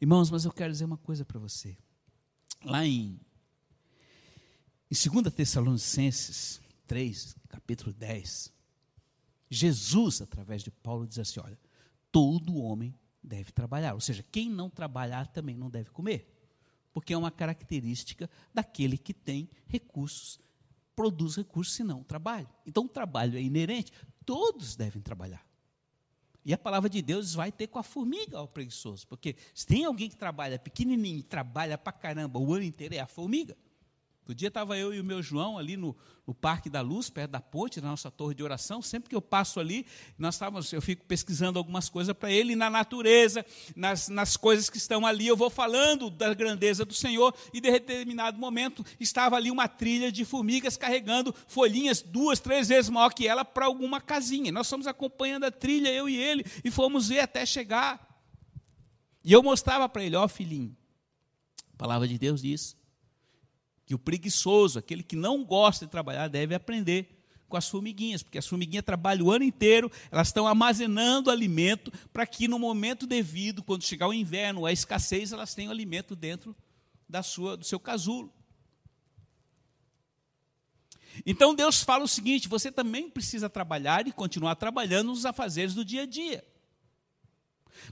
Irmãos, 0.01 0.31
mas 0.31 0.45
eu 0.45 0.53
quero 0.53 0.73
dizer 0.73 0.85
uma 0.85 0.97
coisa 0.97 1.25
para 1.25 1.39
você 1.39 1.77
lá 2.67 2.85
em, 2.85 3.21
em 4.91 5.11
2 5.11 5.33
Tessalonicenses 5.33 6.61
3, 6.87 7.37
capítulo 7.49 7.93
10, 7.93 8.53
Jesus, 9.49 10.21
através 10.21 10.63
de 10.63 10.71
Paulo, 10.71 11.07
diz 11.07 11.21
assim: 11.21 11.39
olha, 11.39 11.59
todo 12.11 12.57
homem 12.57 12.93
deve 13.23 13.53
trabalhar, 13.53 13.95
ou 13.95 14.01
seja, 14.01 14.25
quem 14.33 14.51
não 14.51 14.69
trabalhar 14.69 15.29
também 15.29 15.57
não 15.57 15.71
deve 15.71 15.91
comer, 15.91 16.29
porque 16.93 17.13
é 17.13 17.17
uma 17.17 17.31
característica 17.31 18.29
daquele 18.53 18.99
que 18.99 19.15
tem 19.15 19.49
recursos, 19.69 20.41
produz 20.97 21.37
recursos, 21.37 21.75
se 21.75 21.85
não 21.85 22.03
trabalha. 22.03 22.49
Então 22.67 22.85
o 22.85 22.89
trabalho 22.89 23.39
é 23.39 23.43
inerente, 23.43 23.93
todos 24.25 24.75
devem 24.75 25.01
trabalhar. 25.01 25.46
E 26.47 26.55
a 26.55 26.59
palavra 26.59 26.89
de 26.89 27.03
Deus 27.03 27.35
vai 27.35 27.51
ter 27.51 27.67
com 27.67 27.81
a 27.81 27.83
formiga, 27.83 28.41
o 28.41 28.47
preguiçoso. 28.47 29.05
Porque 29.09 29.35
se 29.53 29.67
tem 29.67 29.85
alguém 29.85 30.09
que 30.09 30.15
trabalha 30.15 30.61
pequenininho, 30.61 31.21
trabalha 31.25 31.77
pra 31.77 31.93
caramba 31.93 32.39
o 32.39 32.55
ano 32.55 32.63
inteiro, 32.63 32.95
é 32.95 33.01
a 33.01 33.07
formiga. 33.07 33.57
Um 34.29 34.35
dia 34.35 34.49
estava 34.49 34.77
eu 34.77 34.93
e 34.93 34.99
o 34.99 35.05
meu 35.05 35.23
João 35.23 35.57
ali 35.57 35.77
no, 35.77 35.97
no, 36.27 36.35
Parque 36.35 36.69
da 36.69 36.81
Luz, 36.81 37.09
perto 37.09 37.31
da 37.31 37.41
ponte, 37.41 37.81
na 37.81 37.91
nossa 37.91 38.11
torre 38.11 38.35
de 38.35 38.43
oração. 38.43 38.83
Sempre 38.83 39.09
que 39.09 39.15
eu 39.15 39.23
passo 39.23 39.61
ali, 39.61 39.87
nós 40.19 40.35
estávamos, 40.35 40.73
eu 40.73 40.83
fico 40.83 41.05
pesquisando 41.05 41.61
algumas 41.61 41.89
coisas 41.89 42.13
para 42.13 42.29
ele, 42.29 42.57
na 42.57 42.69
natureza, 42.69 43.47
nas, 43.77 44.09
nas 44.09 44.37
coisas 44.37 44.69
que 44.69 44.79
estão 44.79 45.07
ali. 45.07 45.29
Eu 45.29 45.37
vou 45.37 45.49
falando 45.49 46.11
da 46.11 46.35
grandeza 46.35 46.85
do 46.85 46.93
Senhor, 46.93 47.33
e 47.55 47.61
de 47.61 47.71
determinado 47.71 48.37
momento 48.37 48.85
estava 48.99 49.37
ali 49.37 49.49
uma 49.49 49.69
trilha 49.69 50.11
de 50.11 50.25
formigas 50.25 50.77
carregando 50.77 51.33
folhinhas 51.47 52.03
duas, 52.03 52.41
três 52.41 52.67
vezes 52.67 52.91
maior 52.91 53.11
que 53.11 53.29
ela 53.29 53.45
para 53.45 53.67
alguma 53.67 54.01
casinha. 54.01 54.51
Nós 54.51 54.69
fomos 54.69 54.89
acompanhando 54.89 55.45
a 55.45 55.53
trilha, 55.53 55.89
eu 55.89 56.09
e 56.09 56.17
ele, 56.17 56.45
e 56.65 56.71
fomos 56.71 57.09
ver 57.09 57.21
até 57.21 57.47
chegar. 57.47 58.05
E 59.23 59.33
eu 59.33 59.41
mostrava 59.41 59.89
para 59.89 60.03
ele: 60.03 60.17
Ó, 60.17 60.25
oh, 60.25 60.29
filhinho, 60.29 60.77
a 61.75 61.77
palavra 61.77 62.09
de 62.09 62.19
Deus 62.19 62.43
diz 62.43 62.77
que 63.87 63.95
o 63.95 63.99
preguiçoso, 63.99 64.79
aquele 64.79 65.03
que 65.03 65.15
não 65.15 65.45
gosta 65.45 65.87
de 65.87 65.91
trabalhar, 65.91 66.29
deve 66.29 66.55
aprender 66.55 67.17
com 67.49 67.57
as 67.57 67.69
formiguinhas, 67.69 68.23
porque 68.23 68.39
as 68.39 68.47
formiguinhas 68.47 68.85
trabalham 68.85 69.27
o 69.27 69.31
ano 69.31 69.45
inteiro, 69.45 69.91
elas 70.11 70.29
estão 70.29 70.49
armazenando 70.49 71.31
alimento 71.31 71.93
para 72.13 72.27
que 72.27 72.49
no 72.49 72.59
momento 72.59 73.07
devido, 73.07 73.63
quando 73.63 73.85
chegar 73.85 74.09
o 74.09 74.13
inverno, 74.13 74.67
a 74.67 74.73
escassez, 74.73 75.33
elas 75.33 75.55
tenham 75.55 75.71
alimento 75.71 76.17
dentro 76.17 76.55
da 77.09 77.23
sua, 77.23 77.57
do 77.57 77.65
seu 77.65 77.79
casulo. 77.79 78.33
Então 81.25 81.55
Deus 81.55 81.83
fala 81.83 82.03
o 82.03 82.09
seguinte: 82.09 82.49
você 82.49 82.73
também 82.73 83.09
precisa 83.09 83.49
trabalhar 83.49 84.09
e 84.09 84.13
continuar 84.13 84.57
trabalhando 84.57 85.09
nos 85.09 85.25
afazeres 85.25 85.75
do 85.75 85.85
dia 85.85 86.03
a 86.03 86.07
dia. 86.07 86.45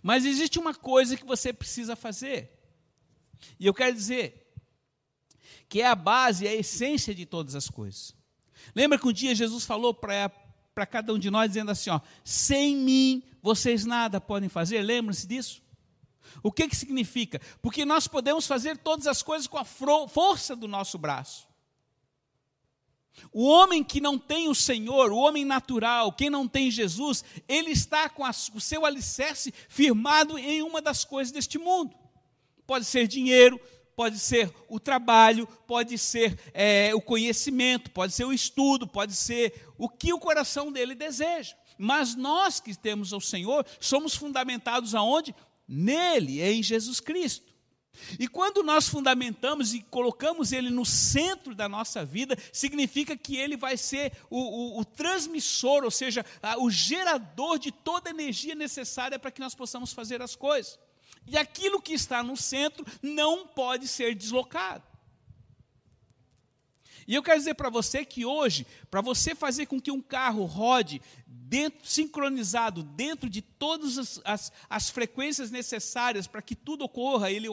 Mas 0.02 0.24
existe 0.24 0.58
uma 0.58 0.74
coisa 0.74 1.16
que 1.16 1.24
você 1.24 1.52
precisa 1.52 1.94
fazer. 1.94 2.50
E 3.60 3.66
eu 3.66 3.74
quero 3.74 3.94
dizer, 3.94 4.43
que 5.68 5.80
é 5.80 5.86
a 5.86 5.94
base, 5.94 6.46
é 6.46 6.50
a 6.50 6.54
essência 6.54 7.14
de 7.14 7.26
todas 7.26 7.54
as 7.54 7.68
coisas. 7.68 8.14
Lembra 8.74 8.98
que 8.98 9.06
um 9.06 9.12
dia 9.12 9.34
Jesus 9.34 9.64
falou 9.64 9.92
para 9.92 10.86
cada 10.86 11.12
um 11.12 11.18
de 11.18 11.30
nós, 11.30 11.48
dizendo 11.48 11.70
assim: 11.70 11.90
ó, 11.90 12.00
sem 12.24 12.76
mim 12.76 13.22
vocês 13.42 13.84
nada 13.84 14.20
podem 14.20 14.48
fazer? 14.48 14.82
Lembram-se 14.82 15.26
disso? 15.26 15.62
O 16.42 16.50
que, 16.50 16.68
que 16.68 16.76
significa? 16.76 17.40
Porque 17.62 17.84
nós 17.84 18.08
podemos 18.08 18.46
fazer 18.46 18.78
todas 18.78 19.06
as 19.06 19.22
coisas 19.22 19.46
com 19.46 19.58
a 19.58 19.64
força 19.64 20.56
do 20.56 20.66
nosso 20.66 20.98
braço. 20.98 21.46
O 23.32 23.44
homem 23.44 23.84
que 23.84 24.00
não 24.00 24.18
tem 24.18 24.48
o 24.48 24.54
Senhor, 24.54 25.12
o 25.12 25.16
homem 25.16 25.44
natural, 25.44 26.12
quem 26.12 26.28
não 26.28 26.48
tem 26.48 26.70
Jesus, 26.70 27.24
ele 27.46 27.70
está 27.70 28.08
com 28.08 28.24
a, 28.24 28.30
o 28.30 28.60
seu 28.60 28.84
alicerce 28.84 29.54
firmado 29.68 30.38
em 30.38 30.62
uma 30.62 30.82
das 30.82 31.04
coisas 31.04 31.32
deste 31.32 31.58
mundo. 31.58 31.94
Pode 32.66 32.84
ser 32.84 33.06
dinheiro, 33.06 33.60
pode 33.96 34.18
ser 34.18 34.52
o 34.68 34.78
trabalho, 34.80 35.46
pode 35.66 35.96
ser 35.98 36.38
é, 36.52 36.94
o 36.94 37.00
conhecimento, 37.00 37.90
pode 37.90 38.12
ser 38.12 38.24
o 38.24 38.32
estudo, 38.32 38.86
pode 38.86 39.14
ser 39.14 39.68
o 39.78 39.88
que 39.88 40.12
o 40.12 40.18
coração 40.18 40.72
dele 40.72 40.94
deseja. 40.94 41.54
Mas 41.78 42.14
nós 42.14 42.60
que 42.60 42.76
temos 42.76 43.12
o 43.12 43.20
Senhor, 43.20 43.66
somos 43.80 44.14
fundamentados 44.14 44.94
aonde? 44.94 45.34
Nele, 45.66 46.42
em 46.42 46.62
Jesus 46.62 47.00
Cristo. 47.00 47.54
E 48.18 48.26
quando 48.26 48.62
nós 48.62 48.88
fundamentamos 48.88 49.72
e 49.72 49.80
colocamos 49.80 50.52
ele 50.52 50.68
no 50.68 50.84
centro 50.84 51.54
da 51.54 51.68
nossa 51.68 52.04
vida, 52.04 52.36
significa 52.52 53.16
que 53.16 53.36
ele 53.36 53.56
vai 53.56 53.76
ser 53.76 54.12
o, 54.28 54.38
o, 54.38 54.80
o 54.80 54.84
transmissor, 54.84 55.84
ou 55.84 55.90
seja, 55.90 56.24
a, 56.42 56.58
o 56.58 56.70
gerador 56.70 57.58
de 57.58 57.70
toda 57.70 58.10
a 58.10 58.12
energia 58.12 58.54
necessária 58.54 59.18
para 59.18 59.30
que 59.30 59.40
nós 59.40 59.54
possamos 59.54 59.92
fazer 59.92 60.20
as 60.20 60.34
coisas. 60.34 60.78
E 61.26 61.38
aquilo 61.38 61.80
que 61.80 61.94
está 61.94 62.22
no 62.22 62.36
centro 62.36 62.84
não 63.02 63.46
pode 63.46 63.88
ser 63.88 64.14
deslocado. 64.14 64.84
E 67.06 67.14
eu 67.14 67.22
quero 67.22 67.38
dizer 67.38 67.54
para 67.54 67.68
você 67.68 68.04
que 68.04 68.24
hoje, 68.24 68.66
para 68.90 69.00
você 69.00 69.34
fazer 69.34 69.66
com 69.66 69.80
que 69.80 69.90
um 69.90 70.00
carro 70.00 70.44
rode 70.44 71.02
dentro, 71.54 71.87
sincronizado 71.87 72.82
dentro 72.82 73.30
de 73.30 73.40
todas 73.40 73.96
as, 73.96 74.20
as, 74.25 74.52
as 74.68 74.90
frequências 74.90 75.52
necessárias 75.52 76.26
para 76.26 76.42
que 76.42 76.56
tudo 76.56 76.82
ocorra, 76.82 77.30
ele, 77.30 77.49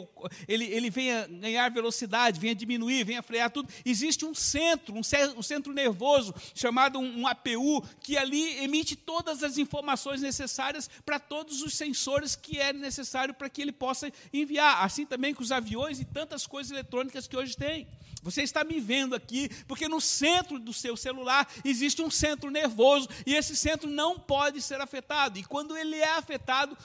ele, 0.48 0.66
ele 0.66 0.90
venha 0.90 1.28
ganhar 1.28 1.70
velocidade, 1.70 2.40
venha 2.40 2.56
diminuir, 2.56 3.04
venha 3.04 3.22
frear 3.22 3.52
tudo, 3.52 3.72
existe 3.86 4.26
um 4.26 4.34
centro, 4.34 4.96
um, 4.96 5.02
um 5.38 5.44
centro 5.44 5.72
nervoso 5.72 6.34
chamado 6.56 6.98
um, 6.98 7.20
um 7.20 7.28
APU, 7.28 7.84
que 8.00 8.18
ali 8.18 8.64
emite 8.64 8.96
todas 8.96 9.44
as 9.44 9.60
informações 9.60 10.20
necessárias 10.20 10.90
para 11.06 11.20
todos 11.20 11.62
os 11.62 11.76
sensores 11.76 12.36
que 12.36 12.58
é 12.58 12.74
necessário 12.74 13.36
para 13.36 13.52
que 13.52 13.62
ele 13.62 13.72
possa 13.72 14.12
enviar. 14.34 14.84
Assim 14.84 15.06
também 15.06 15.32
com 15.32 15.44
os 15.44 15.52
aviões 15.52 16.00
e 16.00 16.06
tantas 16.06 16.48
coisas 16.48 16.72
eletrônicas 16.72 17.28
que 17.28 17.38
hoje 17.38 17.56
tem. 17.56 17.88
Você 18.24 18.44
está 18.44 18.64
me 18.64 18.80
vendo 18.80 19.16
aqui, 19.16 19.50
porque 19.68 19.88
no 19.88 20.00
centro 20.00 20.60
do 20.60 20.72
seu 20.72 20.96
celular 20.96 21.48
existe 21.66 22.02
um 22.02 22.12
centro 22.12 22.52
nervoso, 22.52 23.10
e 23.26 23.34
esse 23.34 23.56
centro 23.56 23.90
não 23.92 24.20
pode 24.20 24.62
ser 24.62 24.82
afetado. 24.82 25.38
E 25.38 25.44
quando 25.44 25.78
ele 25.78 25.98
é 25.98 26.18
afetado, 26.18 26.78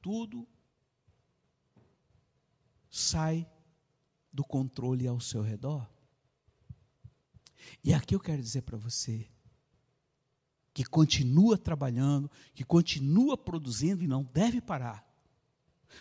tudo 0.00 0.46
sai 2.90 3.48
do 4.32 4.44
controle 4.44 5.08
ao 5.08 5.18
seu 5.18 5.42
redor. 5.42 5.88
E 7.82 7.92
aqui 7.92 8.14
eu 8.14 8.20
quero 8.20 8.42
dizer 8.42 8.62
para 8.62 8.76
você 8.76 9.28
que 10.72 10.84
continua 10.84 11.56
trabalhando, 11.56 12.30
que 12.52 12.64
continua 12.64 13.36
produzindo 13.38 14.02
e 14.02 14.08
não 14.08 14.24
deve 14.24 14.60
parar. 14.60 15.04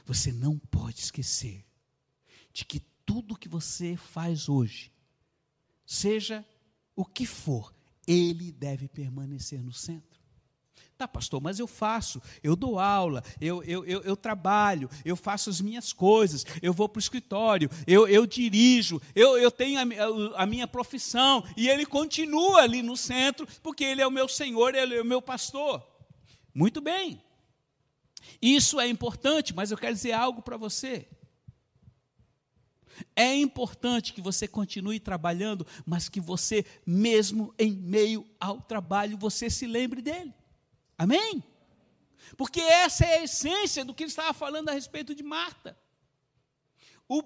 Você 0.05 0.31
não 0.31 0.57
pode 0.57 0.99
esquecer 0.99 1.65
de 2.51 2.65
que 2.65 2.79
tudo 3.05 3.37
que 3.37 3.47
você 3.47 3.95
faz 3.95 4.49
hoje, 4.49 4.91
seja 5.85 6.45
o 6.95 7.05
que 7.05 7.25
for, 7.25 7.73
ele 8.07 8.51
deve 8.51 8.87
permanecer 8.87 9.61
no 9.61 9.71
centro. 9.71 10.22
Tá, 10.97 11.07
pastor, 11.07 11.41
mas 11.41 11.57
eu 11.57 11.65
faço, 11.65 12.21
eu 12.43 12.55
dou 12.55 12.79
aula, 12.79 13.23
eu, 13.41 13.63
eu, 13.63 13.83
eu, 13.83 14.01
eu 14.01 14.15
trabalho, 14.15 14.87
eu 15.03 15.15
faço 15.15 15.49
as 15.49 15.59
minhas 15.59 15.91
coisas, 15.91 16.45
eu 16.61 16.71
vou 16.71 16.87
para 16.87 16.99
o 16.99 17.01
escritório, 17.01 17.69
eu, 17.87 18.07
eu 18.07 18.27
dirijo, 18.27 19.01
eu, 19.15 19.35
eu 19.37 19.49
tenho 19.49 19.79
a, 19.79 20.43
a, 20.43 20.45
minha 20.45 20.67
profissão, 20.67 21.43
e 21.57 21.67
ele 21.67 21.85
continua 21.85 22.61
ali 22.61 22.83
no 22.83 22.95
centro, 22.95 23.47
porque 23.63 23.83
ele 23.83 24.01
é 24.01 24.07
o 24.07 24.11
meu 24.11 24.27
Senhor, 24.27 24.75
ele 24.75 24.95
é 24.95 25.01
o 25.01 25.05
meu 25.05 25.21
pastor. 25.21 25.83
Muito 26.53 26.79
bem, 26.79 27.19
isso 28.39 28.79
é 28.79 28.87
importante, 28.87 29.51
mas 29.53 29.71
eu 29.71 29.77
quero 29.77 29.95
dizer 29.95 30.11
algo 30.11 30.43
para 30.43 30.57
você. 30.57 31.07
É 33.15 33.35
importante 33.35 34.13
que 34.13 34.21
você 34.21 34.47
continue 34.47 34.99
trabalhando, 34.99 35.65
mas 35.85 36.07
que 36.07 36.21
você, 36.21 36.63
mesmo 36.85 37.51
em 37.57 37.71
meio 37.71 38.25
ao 38.39 38.61
trabalho, 38.61 39.17
você 39.17 39.49
se 39.49 39.65
lembre 39.65 39.99
dele. 39.99 40.31
Amém? 41.03 41.43
Porque 42.37 42.61
essa 42.61 43.05
é 43.05 43.19
a 43.19 43.23
essência 43.23 43.83
do 43.83 43.93
que 43.93 44.03
ele 44.03 44.09
estava 44.09 44.33
falando 44.33 44.69
a 44.69 44.73
respeito 44.73 45.13
de 45.13 45.21
Marta. 45.21 45.77
O 47.07 47.21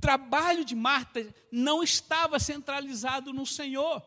trabalho 0.00 0.64
de 0.64 0.74
Marta 0.74 1.32
não 1.50 1.82
estava 1.82 2.38
centralizado 2.40 3.32
no 3.32 3.46
Senhor. 3.46 4.02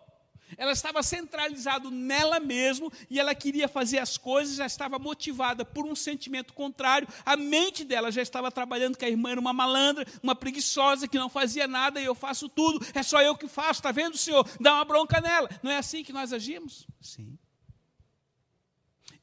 Ela 0.58 0.74
estava 0.74 1.02
centralizado 1.02 1.90
nela 1.90 2.40
mesma 2.40 2.92
e 3.10 3.20
ela 3.20 3.34
queria 3.34 3.68
fazer 3.68 4.00
as 4.00 4.18
coisas, 4.18 4.58
já 4.58 4.66
estava 4.66 5.00
motivada 5.00 5.64
por 5.64 5.86
um 5.86 5.96
sentimento 5.96 6.54
contrário. 6.54 7.08
A 7.26 7.38
mente 7.38 7.84
dela 7.84 8.12
já 8.12 8.22
estava 8.22 8.52
trabalhando 8.52 8.98
que 8.98 9.06
a 9.06 9.10
irmã 9.10 9.32
era 9.32 9.40
uma 9.40 9.54
malandra, 9.54 10.06
uma 10.22 10.36
preguiçosa 10.36 11.08
que 11.08 11.18
não 11.18 11.30
fazia 11.30 11.68
nada 11.68 12.00
e 12.02 12.06
eu 12.06 12.14
faço 12.14 12.48
tudo, 12.50 12.86
é 12.94 13.02
só 13.02 13.22
eu 13.22 13.36
que 13.36 13.48
faço, 13.48 13.80
está 13.80 13.92
vendo, 13.92 14.18
Senhor? 14.18 14.48
Dá 14.60 14.76
uma 14.76 14.86
bronca 14.86 15.22
nela. 15.22 15.50
Não 15.64 15.72
é 15.72 15.78
assim 15.78 16.04
que 16.04 16.14
nós 16.14 16.32
agimos? 16.32 16.86
Sim. 17.02 17.40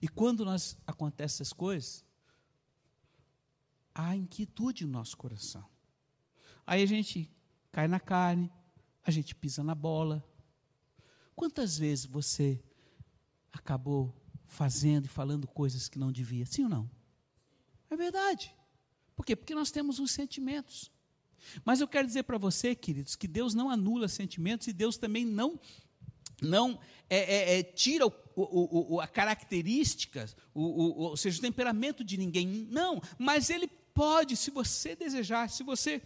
E 0.02 0.08
quando 0.08 0.44
nós 0.44 0.76
acontecem 0.86 1.36
essas 1.36 1.52
coisas, 1.52 2.04
há 3.94 4.14
inquietude 4.14 4.84
no 4.84 4.92
nosso 4.92 5.16
coração. 5.16 5.64
Aí 6.66 6.82
a 6.82 6.86
gente 6.86 7.30
cai 7.70 7.88
na 7.88 7.98
carne, 7.98 8.52
a 9.02 9.10
gente 9.10 9.34
pisa 9.34 9.62
na 9.62 9.74
bola, 9.74 10.22
Quantas 11.34 11.78
vezes 11.78 12.04
você 12.04 12.62
acabou 13.52 14.14
fazendo 14.46 15.06
e 15.06 15.08
falando 15.08 15.48
coisas 15.48 15.88
que 15.88 15.98
não 15.98 16.12
devia? 16.12 16.46
Sim 16.46 16.64
ou 16.64 16.68
não? 16.68 16.90
É 17.90 17.96
verdade. 17.96 18.54
Por 19.16 19.24
quê? 19.24 19.34
Porque 19.34 19.54
nós 19.54 19.70
temos 19.70 19.98
os 19.98 20.12
sentimentos. 20.12 20.90
Mas 21.64 21.80
eu 21.80 21.88
quero 21.88 22.06
dizer 22.06 22.22
para 22.22 22.38
você, 22.38 22.74
queridos, 22.74 23.16
que 23.16 23.26
Deus 23.26 23.54
não 23.54 23.70
anula 23.70 24.08
sentimentos 24.08 24.68
e 24.68 24.72
Deus 24.72 24.96
também 24.96 25.24
não 25.24 25.58
não 26.42 26.78
é, 27.08 27.18
é, 27.18 27.58
é, 27.58 27.62
tira 27.62 28.06
o, 28.06 28.12
o, 28.34 28.94
o, 28.94 29.00
a 29.00 29.06
característica, 29.06 30.26
ou 30.54 31.16
seja, 31.16 31.38
o 31.38 31.42
temperamento 31.42 32.02
de 32.02 32.16
ninguém. 32.16 32.46
Não, 32.70 33.00
mas 33.18 33.50
Ele 33.50 33.68
pode, 33.94 34.36
se 34.36 34.50
você 34.50 34.96
desejar, 34.96 35.48
se 35.48 35.62
você 35.62 36.02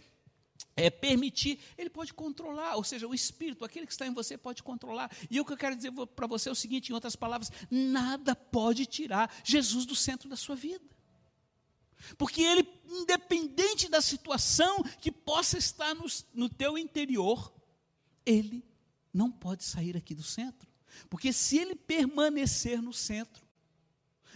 é, 0.75 0.89
permitir, 0.89 1.59
ele 1.77 1.89
pode 1.89 2.13
controlar, 2.13 2.75
ou 2.75 2.83
seja, 2.83 3.07
o 3.07 3.13
espírito, 3.13 3.65
aquele 3.65 3.85
que 3.85 3.91
está 3.91 4.05
em 4.05 4.13
você, 4.13 4.37
pode 4.37 4.61
controlar. 4.61 5.11
E 5.29 5.39
o 5.39 5.45
que 5.45 5.53
eu 5.53 5.57
quero 5.57 5.75
dizer 5.75 5.91
para 6.15 6.27
você 6.27 6.49
é 6.49 6.51
o 6.51 6.55
seguinte: 6.55 6.89
em 6.89 6.93
outras 6.93 7.15
palavras, 7.15 7.51
nada 7.69 8.35
pode 8.35 8.85
tirar 8.85 9.33
Jesus 9.43 9.85
do 9.85 9.95
centro 9.95 10.29
da 10.29 10.35
sua 10.35 10.55
vida. 10.55 10.85
Porque 12.17 12.43
ele, 12.43 12.67
independente 12.85 13.89
da 13.89 14.01
situação 14.01 14.83
que 15.01 15.11
possa 15.11 15.57
estar 15.57 15.95
no, 15.95 16.05
no 16.33 16.47
teu 16.47 16.77
interior, 16.77 17.51
ele 18.23 18.63
não 19.17 19.31
pode 19.31 19.63
sair 19.63 19.97
aqui 19.97 20.13
do 20.13 20.21
centro. 20.21 20.69
Porque 21.09 21.33
se 21.33 21.57
ele 21.57 21.75
permanecer 21.75 22.81
no 22.81 22.93
centro, 22.93 23.45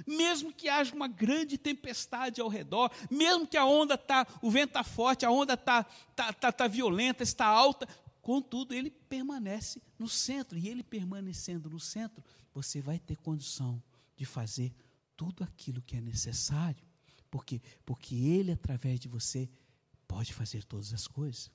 mesmo 0.07 0.51
que 0.51 0.67
haja 0.67 0.93
uma 0.95 1.07
grande 1.07 1.57
tempestade 1.57 2.41
ao 2.41 2.47
redor, 2.47 2.91
mesmo 3.09 3.45
que 3.45 3.57
a 3.57 3.65
onda 3.65 3.93
está, 3.93 4.25
o 4.41 4.49
vento 4.49 4.69
está 4.69 4.83
forte, 4.83 5.25
a 5.25 5.31
onda 5.31 5.53
está 5.53 5.83
tá, 6.15 6.33
tá, 6.33 6.51
tá 6.51 6.67
violenta, 6.67 7.21
está 7.21 7.45
alta, 7.45 7.87
contudo, 8.21 8.73
ele 8.73 8.89
permanece 8.89 9.81
no 9.99 10.09
centro, 10.09 10.57
e 10.57 10.67
ele 10.67 10.83
permanecendo 10.83 11.69
no 11.69 11.79
centro, 11.79 12.23
você 12.53 12.81
vai 12.81 12.97
ter 12.97 13.17
condição 13.17 13.81
de 14.15 14.25
fazer 14.25 14.73
tudo 15.15 15.43
aquilo 15.43 15.81
que 15.81 15.95
é 15.95 16.01
necessário, 16.01 16.83
porque 17.29 17.61
porque 17.85 18.15
ele 18.15 18.51
através 18.51 18.99
de 18.99 19.07
você 19.07 19.49
pode 20.07 20.33
fazer 20.33 20.63
todas 20.63 20.93
as 20.93 21.07
coisas. 21.07 21.51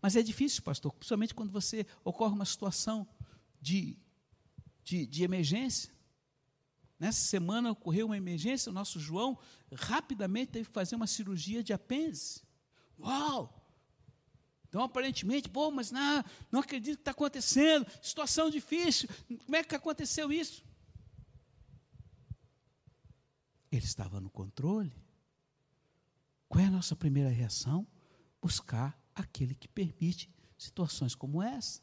Mas 0.00 0.16
é 0.16 0.22
difícil, 0.22 0.62
pastor, 0.62 0.92
principalmente 0.92 1.34
quando 1.34 1.50
você 1.50 1.86
ocorre 2.04 2.34
uma 2.34 2.44
situação 2.44 3.06
de, 3.60 3.96
de, 4.84 5.06
de 5.06 5.22
emergência. 5.24 5.94
Nessa 6.98 7.20
semana 7.20 7.70
ocorreu 7.70 8.06
uma 8.06 8.16
emergência, 8.16 8.70
o 8.70 8.74
nosso 8.74 8.98
João 8.98 9.38
rapidamente 9.74 10.52
teve 10.52 10.68
que 10.68 10.74
fazer 10.74 10.96
uma 10.96 11.06
cirurgia 11.06 11.62
de 11.62 11.72
apêndice. 11.72 12.42
Uau! 12.98 13.52
Então, 14.68 14.82
aparentemente, 14.82 15.48
pô, 15.48 15.70
mas 15.70 15.90
não, 15.90 16.24
não 16.50 16.60
acredito 16.60 16.96
que 16.96 17.02
está 17.02 17.10
acontecendo, 17.10 17.86
situação 18.02 18.50
difícil, 18.50 19.08
como 19.44 19.56
é 19.56 19.62
que 19.62 19.74
aconteceu 19.74 20.32
isso? 20.32 20.64
Ele 23.70 23.84
estava 23.84 24.20
no 24.20 24.30
controle. 24.30 24.92
Qual 26.48 26.62
é 26.62 26.66
a 26.66 26.70
nossa 26.70 26.94
primeira 26.94 27.28
reação? 27.28 27.86
Buscar 28.40 28.98
aquele 29.16 29.54
que 29.54 29.66
permite 29.66 30.30
situações 30.56 31.14
como 31.14 31.42
essa. 31.42 31.80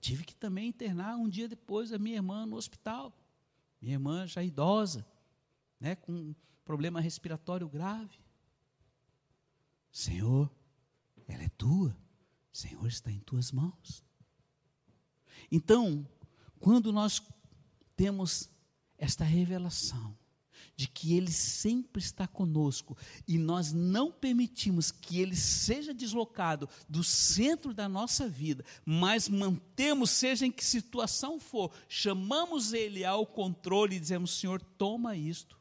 Tive 0.00 0.24
que 0.24 0.36
também 0.36 0.68
internar 0.68 1.16
um 1.16 1.28
dia 1.28 1.48
depois 1.48 1.92
a 1.92 1.98
minha 1.98 2.16
irmã 2.16 2.46
no 2.46 2.56
hospital. 2.56 3.12
Minha 3.80 3.94
irmã 3.94 4.26
já 4.26 4.42
idosa, 4.42 5.04
né, 5.80 5.96
com 5.96 6.12
um 6.12 6.34
problema 6.64 7.00
respiratório 7.00 7.68
grave. 7.68 8.18
Senhor, 9.90 10.52
ela 11.26 11.42
é 11.42 11.48
tua. 11.48 11.96
Senhor, 12.52 12.86
está 12.86 13.10
em 13.10 13.20
tuas 13.20 13.50
mãos. 13.50 14.04
Então, 15.50 16.06
quando 16.58 16.92
nós 16.92 17.22
temos 17.96 18.50
esta 18.96 19.24
revelação, 19.24 20.16
de 20.78 20.86
que 20.86 21.16
Ele 21.16 21.32
sempre 21.32 22.00
está 22.00 22.24
conosco 22.24 22.96
e 23.26 23.36
nós 23.36 23.72
não 23.72 24.12
permitimos 24.12 24.92
que 24.92 25.20
Ele 25.20 25.34
seja 25.34 25.92
deslocado 25.92 26.68
do 26.88 27.02
centro 27.02 27.74
da 27.74 27.88
nossa 27.88 28.28
vida, 28.28 28.64
mas 28.84 29.28
mantemos, 29.28 30.10
seja 30.10 30.46
em 30.46 30.52
que 30.52 30.64
situação 30.64 31.40
for, 31.40 31.72
chamamos 31.88 32.72
Ele 32.72 33.04
ao 33.04 33.26
controle 33.26 33.96
e 33.96 34.00
dizemos: 34.00 34.38
Senhor, 34.38 34.62
toma 34.62 35.16
isto, 35.16 35.58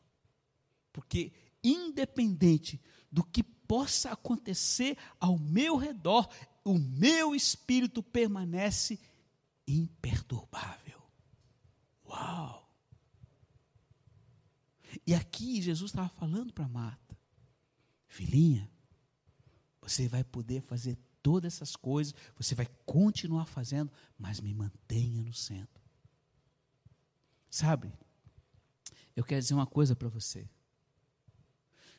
porque 0.93 1.31
independente 1.63 2.79
do 3.11 3.23
que 3.23 3.41
possa 3.41 4.11
acontecer 4.11 4.99
ao 5.19 5.39
meu 5.39 5.77
redor, 5.77 6.29
o 6.63 6.77
meu 6.77 7.33
espírito 7.33 8.03
permanece 8.03 8.99
imperturbável. 9.67 11.01
Uau! 12.07 12.66
E 15.05 15.13
aqui 15.13 15.61
Jesus 15.61 15.91
estava 15.91 16.09
falando 16.09 16.53
para 16.53 16.67
Marta: 16.67 17.17
Filhinha, 18.07 18.69
você 19.81 20.07
vai 20.07 20.23
poder 20.23 20.61
fazer 20.61 20.97
todas 21.21 21.53
essas 21.53 21.75
coisas, 21.75 22.13
você 22.35 22.55
vai 22.55 22.67
continuar 22.85 23.45
fazendo, 23.45 23.91
mas 24.17 24.39
me 24.39 24.53
mantenha 24.53 25.23
no 25.23 25.33
centro. 25.33 25.83
Sabe, 27.49 27.91
eu 29.15 29.23
quero 29.23 29.41
dizer 29.41 29.53
uma 29.53 29.67
coisa 29.67 29.95
para 29.95 30.09
você. 30.09 30.49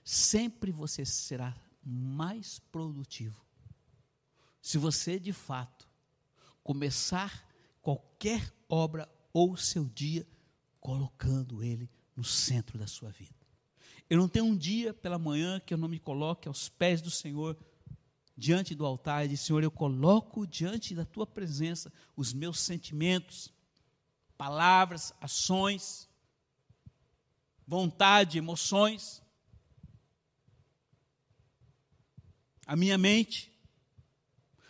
Sempre 0.04 0.70
você 0.70 1.04
será 1.04 1.54
mais 1.84 2.58
produtivo 2.58 3.48
se 4.60 4.76
você 4.76 5.18
de 5.18 5.32
fato 5.32 5.88
começar 6.62 7.46
qualquer 7.80 8.52
obra 8.68 9.08
ou 9.32 9.56
seu 9.56 9.88
dia 9.88 10.26
colocando 10.80 11.62
ele 11.62 11.90
no 12.18 12.24
centro 12.24 12.76
da 12.76 12.88
sua 12.88 13.10
vida. 13.10 13.46
Eu 14.10 14.18
não 14.18 14.28
tenho 14.28 14.44
um 14.46 14.56
dia 14.56 14.92
pela 14.92 15.20
manhã 15.20 15.60
que 15.60 15.72
eu 15.72 15.78
não 15.78 15.86
me 15.86 16.00
coloque 16.00 16.48
aos 16.48 16.68
pés 16.68 17.00
do 17.00 17.12
Senhor, 17.12 17.56
diante 18.36 18.74
do 18.74 18.84
altar, 18.84 19.24
e 19.24 19.28
diz: 19.28 19.40
Senhor, 19.40 19.62
eu 19.62 19.70
coloco 19.70 20.44
diante 20.44 20.96
da 20.96 21.04
tua 21.04 21.24
presença 21.24 21.92
os 22.16 22.32
meus 22.32 22.58
sentimentos, 22.58 23.52
palavras, 24.36 25.12
ações, 25.20 26.08
vontade, 27.64 28.36
emoções, 28.36 29.22
a 32.66 32.74
minha 32.74 32.98
mente, 32.98 33.52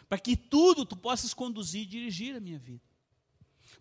para 0.07 0.19
que 0.19 0.37
tudo 0.37 0.85
tu 0.85 0.99
possas 0.99 1.33
conduzir 1.33 1.85
e 1.85 1.87
dirigir 1.87 2.37
a 2.37 2.41
minha 2.41 2.59
vida. 2.59 2.85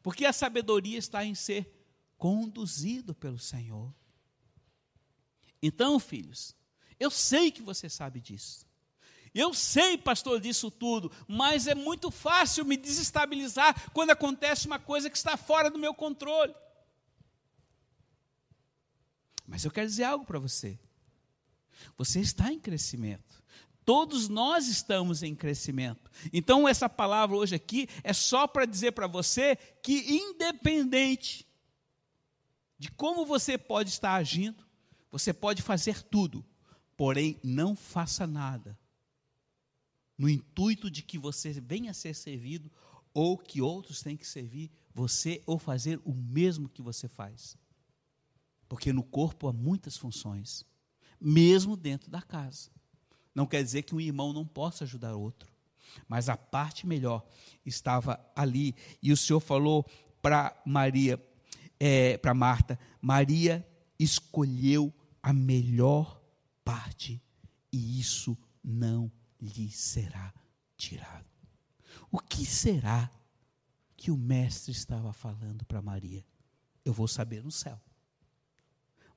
Porque 0.02 0.24
a 0.24 0.32
sabedoria 0.32 0.98
está 0.98 1.26
em 1.26 1.36
ser 1.36 1.77
conduzido 2.18 3.14
pelo 3.14 3.40
Senhor. 3.40 3.94
Então, 5.62 6.00
filhos, 6.00 6.56
eu 7.00 7.12
sei 7.12 7.52
que 7.52 7.62
você 7.62 7.90
sabe 7.90 8.20
disso. 8.20 8.66
Eu 9.34 9.54
sei, 9.54 9.98
pastor, 9.98 10.40
disso 10.40 10.72
tudo, 10.72 11.12
mas 11.28 11.68
é 11.68 11.76
muito 11.76 12.10
fácil 12.10 12.66
me 12.66 12.76
desestabilizar 12.76 13.92
quando 13.92 14.12
acontece 14.12 14.66
uma 14.66 14.80
coisa 14.80 15.10
que 15.10 15.18
está 15.18 15.38
fora 15.38 15.70
do 15.70 15.78
meu 15.78 15.94
controle. 15.94 16.56
Mas 19.46 19.64
eu 19.64 19.72
quero 19.72 19.88
dizer 19.88 20.06
algo 20.06 20.26
para 20.26 20.40
você. 20.40 20.80
Você 21.98 22.20
está 22.20 22.52
em 22.52 22.60
crescimento. 22.60 23.44
Todos 23.86 24.28
nós 24.28 24.68
estamos 24.68 25.24
em 25.24 25.34
crescimento. 25.34 26.12
Então, 26.34 26.68
essa 26.68 26.90
palavra 26.90 27.38
hoje 27.38 27.56
aqui 27.56 27.88
é 28.04 28.12
só 28.12 28.46
para 28.46 28.66
dizer 28.66 28.92
para 28.92 29.08
você 29.08 29.56
que, 29.82 30.18
independente 30.18 31.47
de 32.78 32.92
como 32.92 33.26
você 33.26 33.58
pode 33.58 33.90
estar 33.90 34.14
agindo, 34.14 34.66
você 35.12 35.34
pode 35.34 35.62
fazer 35.62 36.04
tudo, 36.04 36.46
porém 36.96 37.40
não 37.44 37.76
faça 37.76 38.28
nada 38.28 38.78
no 40.18 40.28
intuito 40.28 40.90
de 40.90 41.04
que 41.04 41.18
você 41.18 41.52
venha 41.52 41.92
a 41.92 41.94
ser 41.94 42.16
servido 42.16 42.72
ou 43.14 43.38
que 43.38 43.62
outros 43.62 44.02
têm 44.02 44.18
que 44.18 44.26
servir 44.26 44.72
você 44.94 45.42
ou 45.46 45.60
fazer 45.60 46.02
o 46.04 46.14
mesmo 46.14 46.68
que 46.68 46.82
você 46.82 47.08
faz. 47.08 47.56
Porque 48.68 48.92
no 48.92 49.04
corpo 49.04 49.48
há 49.48 49.54
muitas 49.54 49.96
funções, 49.96 50.66
mesmo 51.22 51.78
dentro 51.78 52.10
da 52.10 52.22
casa. 52.22 52.72
Não 53.34 53.46
quer 53.46 53.64
dizer 53.64 53.84
que 53.84 53.94
um 53.94 54.02
irmão 54.02 54.34
não 54.34 54.46
possa 54.46 54.84
ajudar 54.84 55.16
outro. 55.16 55.52
Mas 56.08 56.28
a 56.28 56.36
parte 56.36 56.88
melhor 56.88 57.26
estava 57.66 58.20
ali. 58.36 58.76
E 59.02 59.12
o 59.12 59.18
Senhor 59.18 59.40
falou 59.40 59.86
para 60.22 60.60
Maria, 60.66 61.24
é, 61.80 62.18
para 62.18 62.34
Marta: 62.34 62.80
Maria 63.02 63.68
escolheu 64.00 64.94
a 65.22 65.34
melhor 65.34 66.22
parte, 66.64 67.22
e 67.72 68.00
isso 68.00 68.38
não 68.64 69.12
lhe 69.42 69.72
será 69.72 70.34
tirado. 70.76 71.26
O 72.12 72.20
que 72.20 72.46
será 72.46 73.10
que 73.96 74.12
o 74.12 74.18
Mestre 74.18 74.72
estava 74.72 75.12
falando 75.12 75.66
para 75.66 75.82
Maria? 75.82 76.26
Eu 76.86 76.94
vou 76.94 77.08
saber 77.08 77.44
no 77.44 77.52
céu. 77.52 77.80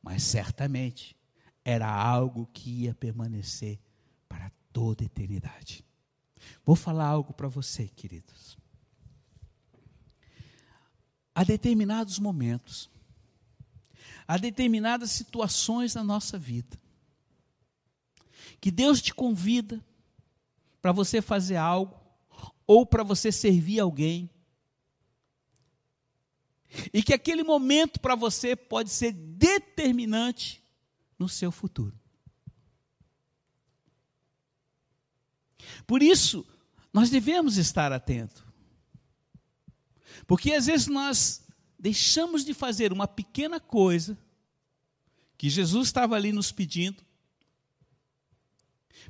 Mas 0.02 0.22
certamente 0.22 1.16
era 1.64 1.88
algo 1.88 2.46
que 2.46 2.84
ia 2.84 2.94
permanecer 2.94 3.78
para 4.28 4.50
toda 4.72 5.04
a 5.04 5.06
eternidade. 5.06 5.84
Vou 6.64 6.74
falar 6.74 7.06
algo 7.06 7.32
para 7.32 7.48
você, 7.48 7.86
queridos. 7.88 8.58
Há 11.34 11.44
determinados 11.44 12.18
momentos, 12.18 12.90
há 14.26 14.36
determinadas 14.36 15.10
situações 15.10 15.94
na 15.94 16.04
nossa 16.04 16.38
vida, 16.38 16.78
que 18.60 18.70
Deus 18.70 19.00
te 19.00 19.14
convida 19.14 19.82
para 20.82 20.92
você 20.92 21.22
fazer 21.22 21.56
algo, 21.56 21.98
ou 22.66 22.84
para 22.84 23.02
você 23.02 23.30
servir 23.32 23.80
alguém, 23.80 24.30
e 26.92 27.02
que 27.02 27.12
aquele 27.12 27.42
momento 27.42 28.00
para 28.00 28.14
você 28.14 28.54
pode 28.54 28.90
ser 28.90 29.12
determinante 29.12 30.62
no 31.18 31.28
seu 31.28 31.50
futuro. 31.50 31.98
Por 35.86 36.02
isso, 36.02 36.46
nós 36.92 37.10
devemos 37.10 37.56
estar 37.56 37.92
atentos. 37.92 38.49
Porque 40.26 40.52
às 40.52 40.66
vezes 40.66 40.86
nós 40.86 41.46
deixamos 41.78 42.44
de 42.44 42.54
fazer 42.54 42.92
uma 42.92 43.08
pequena 43.08 43.58
coisa 43.58 44.18
que 45.36 45.48
Jesus 45.48 45.88
estava 45.88 46.14
ali 46.14 46.32
nos 46.32 46.52
pedindo, 46.52 47.02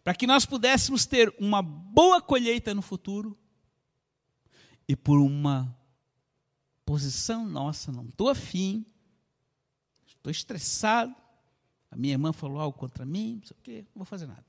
para 0.04 0.14
que 0.14 0.26
nós 0.26 0.46
pudéssemos 0.46 1.04
ter 1.04 1.34
uma 1.38 1.60
boa 1.60 2.22
colheita 2.22 2.72
no 2.72 2.80
futuro, 2.80 3.36
e 4.86 4.94
por 4.94 5.18
uma 5.18 5.76
posição 6.84 7.46
nossa, 7.46 7.92
não 7.92 8.04
estou 8.04 8.28
afim, 8.28 8.86
estou 10.06 10.30
estressado, 10.30 11.14
a 11.90 11.96
minha 11.96 12.14
irmã 12.14 12.32
falou 12.32 12.60
algo 12.60 12.78
contra 12.78 13.04
mim, 13.04 13.36
não 13.36 13.46
sei 13.46 13.56
o 13.56 13.60
quê, 13.62 13.86
não 13.94 14.00
vou 14.00 14.04
fazer 14.04 14.26
nada. 14.26 14.44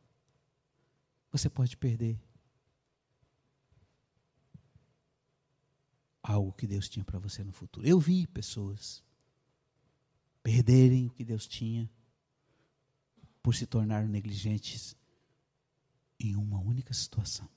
Você 1.32 1.50
pode 1.50 1.76
perder 1.78 2.20
algo 6.24 6.54
que 6.54 6.68
Deus 6.68 6.88
tinha 6.88 7.04
para 7.04 7.20
você 7.20 7.44
no 7.44 7.52
futuro. 7.52 7.88
Eu 7.88 8.00
vi 8.00 8.28
pessoas 8.28 9.04
perderem 10.44 11.08
o 11.08 11.12
que 11.12 11.24
Deus 11.24 11.48
tinha 11.48 11.90
por 13.42 13.56
se 13.56 13.66
tornar 13.66 14.08
negligentes 14.08 14.96
em 16.20 16.36
uma 16.36 16.60
única 16.60 16.94
situação. 16.94 17.50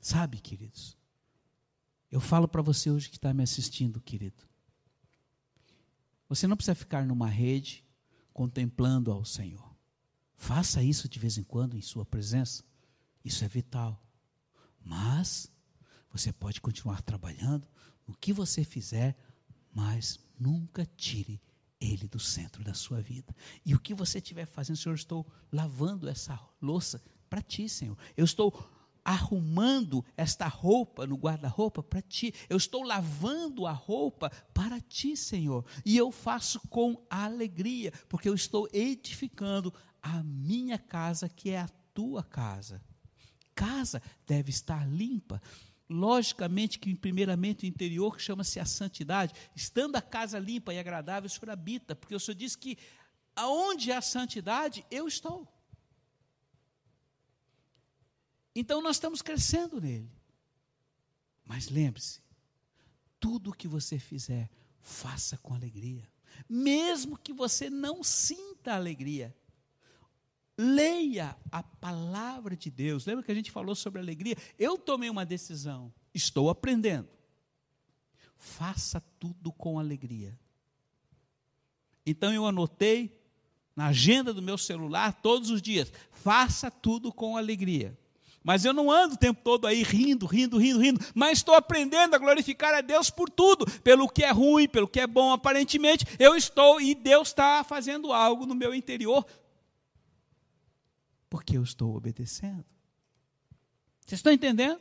Sabe, 0.00 0.40
queridos, 0.40 0.96
eu 2.10 2.20
falo 2.20 2.46
para 2.46 2.62
você 2.62 2.90
hoje 2.90 3.08
que 3.08 3.16
está 3.16 3.32
me 3.32 3.42
assistindo, 3.42 4.00
querido. 4.00 4.42
Você 6.28 6.46
não 6.46 6.56
precisa 6.56 6.74
ficar 6.74 7.06
numa 7.06 7.28
rede 7.28 7.84
contemplando 8.32 9.10
ao 9.10 9.24
Senhor. 9.24 9.74
Faça 10.36 10.82
isso 10.82 11.08
de 11.08 11.18
vez 11.18 11.38
em 11.38 11.44
quando 11.44 11.76
em 11.76 11.80
sua 11.80 12.04
presença. 12.04 12.64
Isso 13.24 13.44
é 13.44 13.48
vital. 13.48 14.02
Mas 14.84 15.50
você 16.14 16.32
pode 16.32 16.60
continuar 16.60 17.02
trabalhando 17.02 17.66
no 18.06 18.14
que 18.14 18.32
você 18.32 18.62
fizer, 18.62 19.16
mas 19.74 20.20
nunca 20.38 20.86
tire 20.96 21.42
ele 21.80 22.06
do 22.06 22.20
centro 22.20 22.62
da 22.62 22.72
sua 22.72 23.00
vida. 23.00 23.34
E 23.66 23.74
o 23.74 23.80
que 23.80 23.92
você 23.92 24.18
estiver 24.18 24.46
fazendo, 24.46 24.76
Senhor, 24.76 24.92
eu 24.92 24.96
estou 24.96 25.26
lavando 25.50 26.08
essa 26.08 26.38
louça 26.62 27.02
para 27.28 27.42
ti, 27.42 27.68
Senhor. 27.68 27.98
Eu 28.16 28.24
estou 28.24 28.70
arrumando 29.04 30.04
esta 30.16 30.46
roupa 30.46 31.04
no 31.04 31.16
guarda-roupa 31.16 31.82
para 31.82 32.00
ti. 32.00 32.32
Eu 32.48 32.58
estou 32.58 32.84
lavando 32.84 33.66
a 33.66 33.72
roupa 33.72 34.30
para 34.54 34.80
ti, 34.80 35.16
Senhor. 35.16 35.66
E 35.84 35.96
eu 35.96 36.12
faço 36.12 36.60
com 36.68 37.04
alegria, 37.10 37.92
porque 38.08 38.28
eu 38.28 38.34
estou 38.36 38.68
edificando 38.72 39.74
a 40.00 40.22
minha 40.22 40.78
casa, 40.78 41.28
que 41.28 41.50
é 41.50 41.58
a 41.58 41.68
tua 41.92 42.22
casa. 42.22 42.80
Casa 43.52 44.00
deve 44.24 44.50
estar 44.50 44.88
limpa. 44.88 45.42
Logicamente 45.88 46.78
que, 46.78 46.94
primeiramente, 46.94 47.64
o 47.64 47.68
interior 47.68 48.18
chama-se 48.18 48.58
a 48.58 48.64
santidade. 48.64 49.34
Estando 49.54 49.96
a 49.96 50.02
casa 50.02 50.38
limpa 50.38 50.72
e 50.72 50.78
agradável, 50.78 51.26
o 51.26 51.30
Senhor 51.30 51.50
habita, 51.50 51.94
porque 51.94 52.14
o 52.14 52.20
Senhor 52.20 52.36
diz 52.36 52.56
que 52.56 52.78
aonde 53.36 53.92
há 53.92 54.00
santidade, 54.00 54.84
eu 54.90 55.06
estou. 55.06 55.46
Então 58.54 58.80
nós 58.80 58.96
estamos 58.96 59.20
crescendo 59.20 59.80
nele. 59.80 60.10
Mas 61.44 61.68
lembre-se, 61.68 62.22
tudo 63.20 63.50
o 63.50 63.54
que 63.54 63.68
você 63.68 63.98
fizer, 63.98 64.48
faça 64.80 65.36
com 65.38 65.52
alegria. 65.52 66.08
Mesmo 66.48 67.18
que 67.18 67.32
você 67.32 67.68
não 67.68 68.02
sinta 68.02 68.74
alegria, 68.74 69.36
Leia 70.56 71.36
a 71.50 71.62
palavra 71.62 72.56
de 72.56 72.70
Deus. 72.70 73.06
Lembra 73.06 73.24
que 73.24 73.32
a 73.32 73.34
gente 73.34 73.50
falou 73.50 73.74
sobre 73.74 74.00
alegria? 74.00 74.36
Eu 74.58 74.78
tomei 74.78 75.10
uma 75.10 75.26
decisão, 75.26 75.92
estou 76.14 76.48
aprendendo. 76.48 77.08
Faça 78.36 79.00
tudo 79.18 79.52
com 79.52 79.78
alegria. 79.78 80.38
Então 82.06 82.32
eu 82.32 82.46
anotei 82.46 83.20
na 83.74 83.86
agenda 83.86 84.32
do 84.32 84.42
meu 84.42 84.58
celular 84.58 85.12
todos 85.14 85.50
os 85.50 85.60
dias: 85.60 85.92
faça 86.12 86.70
tudo 86.70 87.12
com 87.12 87.36
alegria. 87.36 87.98
Mas 88.44 88.66
eu 88.66 88.74
não 88.74 88.90
ando 88.90 89.14
o 89.14 89.18
tempo 89.18 89.40
todo 89.42 89.66
aí 89.66 89.82
rindo, 89.82 90.26
rindo, 90.26 90.58
rindo, 90.58 90.78
rindo, 90.78 91.00
mas 91.14 91.38
estou 91.38 91.54
aprendendo 91.54 92.14
a 92.14 92.18
glorificar 92.18 92.74
a 92.74 92.82
Deus 92.82 93.08
por 93.08 93.30
tudo, 93.30 93.64
pelo 93.80 94.06
que 94.06 94.22
é 94.22 94.30
ruim, 94.30 94.68
pelo 94.68 94.86
que 94.86 95.00
é 95.00 95.06
bom, 95.06 95.32
aparentemente, 95.32 96.04
eu 96.18 96.36
estou 96.36 96.78
e 96.78 96.94
Deus 96.94 97.28
está 97.28 97.64
fazendo 97.64 98.12
algo 98.12 98.44
no 98.44 98.54
meu 98.54 98.74
interior, 98.74 99.24
porque 101.34 101.58
eu 101.58 101.64
estou 101.64 101.96
obedecendo. 101.96 102.64
Vocês 103.98 104.20
estão 104.20 104.32
entendendo? 104.32 104.80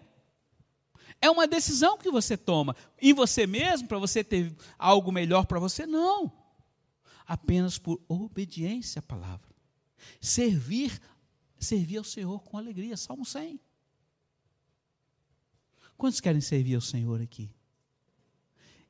É 1.20 1.28
uma 1.28 1.48
decisão 1.48 1.98
que 1.98 2.12
você 2.12 2.38
toma 2.38 2.76
em 3.02 3.12
você 3.12 3.48
mesmo 3.48 3.88
para 3.88 3.98
você 3.98 4.24
ter 4.24 4.56
algo 4.78 5.12
melhor 5.12 5.48
para 5.48 5.60
você? 5.60 5.88
Não. 5.88 6.32
Apenas 7.26 7.80
por 7.80 8.00
obediência 8.08 9.00
à 9.00 9.02
palavra. 9.02 9.50
Servir 10.22 11.02
servir 11.60 11.98
ao 11.98 12.04
Senhor 12.04 12.40
com 12.42 12.56
alegria. 12.56 12.96
Salmo 12.96 13.26
100. 13.26 13.60
Quantos 15.98 16.22
querem 16.22 16.40
servir 16.40 16.76
ao 16.76 16.82
Senhor 16.82 17.20
aqui? 17.20 17.50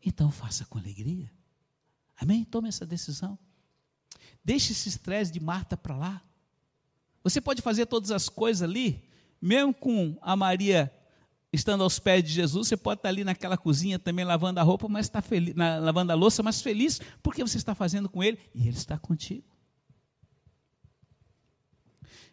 Então 0.06 0.30
faça 0.30 0.66
com 0.66 0.78
alegria. 0.78 1.32
Amém? 2.18 2.44
Tome 2.44 2.68
essa 2.68 2.86
decisão. 2.86 3.40
Deixe 4.44 4.74
esse 4.74 4.90
estresse 4.90 5.32
de 5.32 5.40
Marta 5.40 5.78
para 5.78 5.96
lá. 5.96 6.33
Você 7.24 7.40
pode 7.40 7.62
fazer 7.62 7.86
todas 7.86 8.12
as 8.12 8.28
coisas 8.28 8.62
ali, 8.62 9.04
mesmo 9.42 9.74
com 9.74 10.18
a 10.22 10.36
Maria 10.36 10.92
estando 11.54 11.84
aos 11.84 12.00
pés 12.00 12.24
de 12.24 12.32
Jesus, 12.32 12.68
você 12.68 12.76
pode 12.76 13.00
estar 13.00 13.10
ali 13.10 13.24
naquela 13.24 13.56
cozinha 13.56 14.00
também 14.00 14.26
lavando 14.26 14.60
a 14.60 14.64
roupa, 14.64 14.90
mas 14.90 15.06
está 15.06 15.22
feliz, 15.22 15.54
na, 15.54 15.78
lavando 15.78 16.12
a 16.12 16.16
louça, 16.16 16.42
mas 16.42 16.62
feliz 16.62 17.00
porque 17.22 17.44
você 17.44 17.58
está 17.58 17.76
fazendo 17.76 18.10
com 18.10 18.24
ele 18.24 18.40
e 18.56 18.68
ele 18.68 18.76
está 18.76 18.98
contigo. 18.98 19.46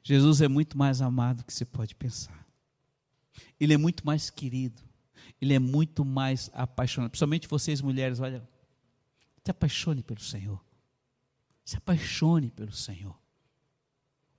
Jesus 0.02 0.40
é 0.40 0.48
muito 0.48 0.78
mais 0.78 1.02
amado 1.02 1.44
que 1.44 1.52
você 1.52 1.66
pode 1.66 1.94
pensar. 1.94 2.46
Ele 3.60 3.74
é 3.74 3.76
muito 3.76 4.06
mais 4.06 4.30
querido. 4.30 4.80
Ele 5.38 5.52
é 5.52 5.58
muito 5.58 6.02
mais 6.04 6.50
apaixonado. 6.54 7.10
Principalmente 7.10 7.46
vocês 7.46 7.82
mulheres, 7.82 8.18
olha, 8.18 8.42
se 9.44 9.50
apaixone 9.50 10.02
pelo 10.02 10.20
Senhor. 10.20 10.64
Se 11.62 11.76
apaixone 11.76 12.50
pelo 12.50 12.72
Senhor. 12.72 13.19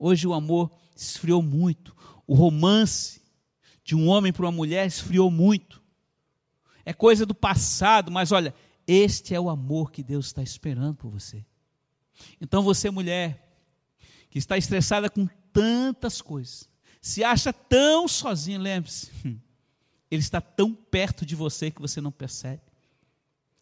Hoje 0.04 0.26
o 0.26 0.34
amor 0.34 0.72
esfriou 0.96 1.44
muito. 1.44 1.96
O 2.26 2.34
romance 2.34 3.22
de 3.84 3.96
um 3.96 4.08
homem 4.08 4.34
para 4.34 4.48
uma 4.48 4.52
mulher 4.52 4.88
esfriou 4.88 5.30
muito. 5.30 5.80
É 6.84 6.92
coisa 6.92 7.24
do 7.24 7.36
passado, 7.36 8.12
mas 8.12 8.32
olha, 8.32 8.52
este 8.88 9.36
é 9.36 9.40
o 9.40 9.48
amor 9.48 9.92
que 9.92 10.02
Deus 10.02 10.26
está 10.26 10.42
esperando 10.42 10.96
por 10.96 11.12
você. 11.12 11.46
Então 12.42 12.64
você, 12.64 12.90
mulher, 12.90 13.48
que 14.28 14.40
está 14.40 14.58
estressada 14.58 15.08
com 15.08 15.30
tantas 15.54 16.20
coisas, 16.20 16.68
se 17.00 17.24
acha 17.24 17.54
tão 17.54 18.08
sozinho, 18.08 18.60
lembre-se, 18.60 19.12
ele 20.10 20.22
está 20.22 20.42
tão 20.42 20.74
perto 20.74 21.28
de 21.28 21.36
você 21.36 21.70
que 21.70 21.80
você 21.80 22.02
não 22.02 22.12
percebe. 22.12 22.64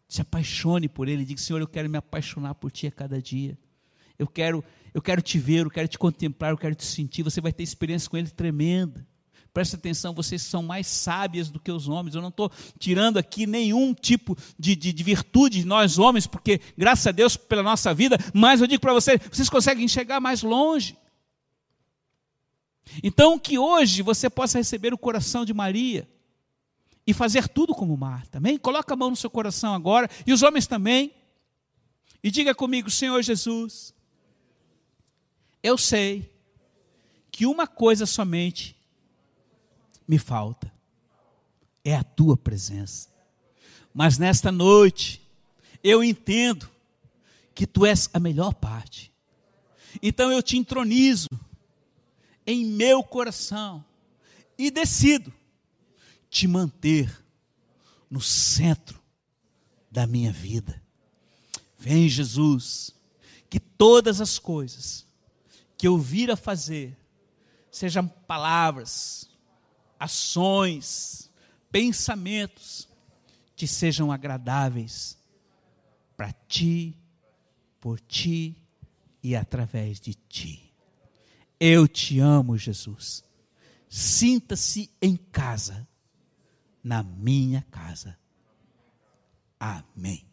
Se 0.08 0.22
apaixone 0.22 0.88
por 0.88 1.06
ele, 1.06 1.22
diga: 1.22 1.38
Senhor, 1.38 1.60
eu 1.60 1.68
quero 1.68 1.90
me 1.90 1.98
apaixonar 1.98 2.54
por 2.54 2.70
ti 2.70 2.86
a 2.86 2.90
cada 2.90 3.20
dia. 3.20 3.58
Eu 4.20 4.26
quero, 4.26 4.62
eu 4.92 5.00
quero 5.00 5.22
te 5.22 5.38
ver, 5.38 5.64
eu 5.64 5.70
quero 5.70 5.88
te 5.88 5.98
contemplar, 5.98 6.50
eu 6.50 6.58
quero 6.58 6.74
te 6.74 6.84
sentir. 6.84 7.22
Você 7.22 7.40
vai 7.40 7.54
ter 7.54 7.62
experiência 7.62 8.08
com 8.10 8.18
ele 8.18 8.28
tremenda. 8.28 9.08
Presta 9.50 9.76
atenção, 9.76 10.12
vocês 10.12 10.42
são 10.42 10.62
mais 10.62 10.86
sábias 10.86 11.50
do 11.50 11.58
que 11.58 11.72
os 11.72 11.88
homens. 11.88 12.14
Eu 12.14 12.20
não 12.20 12.28
estou 12.28 12.52
tirando 12.78 13.16
aqui 13.16 13.46
nenhum 13.46 13.94
tipo 13.94 14.36
de, 14.58 14.76
de, 14.76 14.92
de, 14.92 15.02
virtude 15.02 15.60
de 15.60 15.66
nós 15.66 15.98
homens, 15.98 16.26
porque 16.26 16.60
graças 16.76 17.06
a 17.06 17.12
Deus 17.12 17.34
pela 17.34 17.62
nossa 17.62 17.94
vida, 17.94 18.18
mas 18.34 18.60
eu 18.60 18.66
digo 18.66 18.82
para 18.82 18.92
vocês, 18.92 19.18
vocês 19.32 19.48
conseguem 19.48 19.86
enxergar 19.86 20.20
mais 20.20 20.42
longe. 20.42 20.98
Então, 23.02 23.38
que 23.38 23.58
hoje 23.58 24.02
você 24.02 24.28
possa 24.28 24.58
receber 24.58 24.92
o 24.92 24.98
coração 24.98 25.46
de 25.46 25.54
Maria 25.54 26.06
e 27.06 27.14
fazer 27.14 27.48
tudo 27.48 27.74
como 27.74 27.96
Marta, 27.96 28.36
amém? 28.36 28.58
Coloca 28.58 28.92
a 28.92 28.96
mão 28.96 29.08
no 29.08 29.16
seu 29.16 29.30
coração 29.30 29.72
agora, 29.72 30.10
e 30.26 30.32
os 30.34 30.42
homens 30.42 30.66
também, 30.66 31.10
e 32.22 32.30
diga 32.30 32.54
comigo, 32.54 32.90
Senhor 32.90 33.22
Jesus, 33.22 33.94
eu 35.62 35.76
sei 35.76 36.30
que 37.30 37.46
uma 37.46 37.66
coisa 37.66 38.06
somente 38.06 38.76
me 40.06 40.18
falta, 40.18 40.72
é 41.84 41.94
a 41.94 42.02
tua 42.02 42.36
presença. 42.36 43.08
Mas 43.94 44.18
nesta 44.18 44.50
noite, 44.50 45.26
eu 45.82 46.02
entendo 46.02 46.68
que 47.54 47.66
tu 47.66 47.86
és 47.86 48.08
a 48.12 48.18
melhor 48.18 48.54
parte. 48.54 49.12
Então 50.02 50.30
eu 50.30 50.42
te 50.42 50.56
entronizo 50.56 51.28
em 52.46 52.64
meu 52.64 53.02
coração 53.02 53.84
e 54.58 54.70
decido 54.70 55.32
te 56.28 56.46
manter 56.46 57.24
no 58.10 58.20
centro 58.20 59.00
da 59.90 60.06
minha 60.06 60.32
vida. 60.32 60.80
Vem, 61.78 62.08
Jesus, 62.08 62.94
que 63.48 63.58
todas 63.58 64.20
as 64.20 64.38
coisas 64.38 65.06
que 65.80 65.88
eu 65.88 65.96
vir 65.96 66.30
a 66.30 66.36
fazer, 66.36 66.94
sejam 67.70 68.06
palavras, 68.06 69.30
ações, 69.98 71.32
pensamentos, 71.72 72.86
que 73.56 73.66
sejam 73.66 74.12
agradáveis 74.12 75.16
para 76.18 76.34
ti, 76.46 76.94
por 77.80 77.98
ti 77.98 78.62
e 79.22 79.34
através 79.34 79.98
de 79.98 80.12
ti. 80.12 80.70
Eu 81.58 81.88
te 81.88 82.20
amo, 82.20 82.58
Jesus. 82.58 83.24
Sinta-se 83.88 84.90
em 85.00 85.16
casa, 85.16 85.88
na 86.84 87.02
minha 87.02 87.62
casa. 87.70 88.18
Amém. 89.58 90.29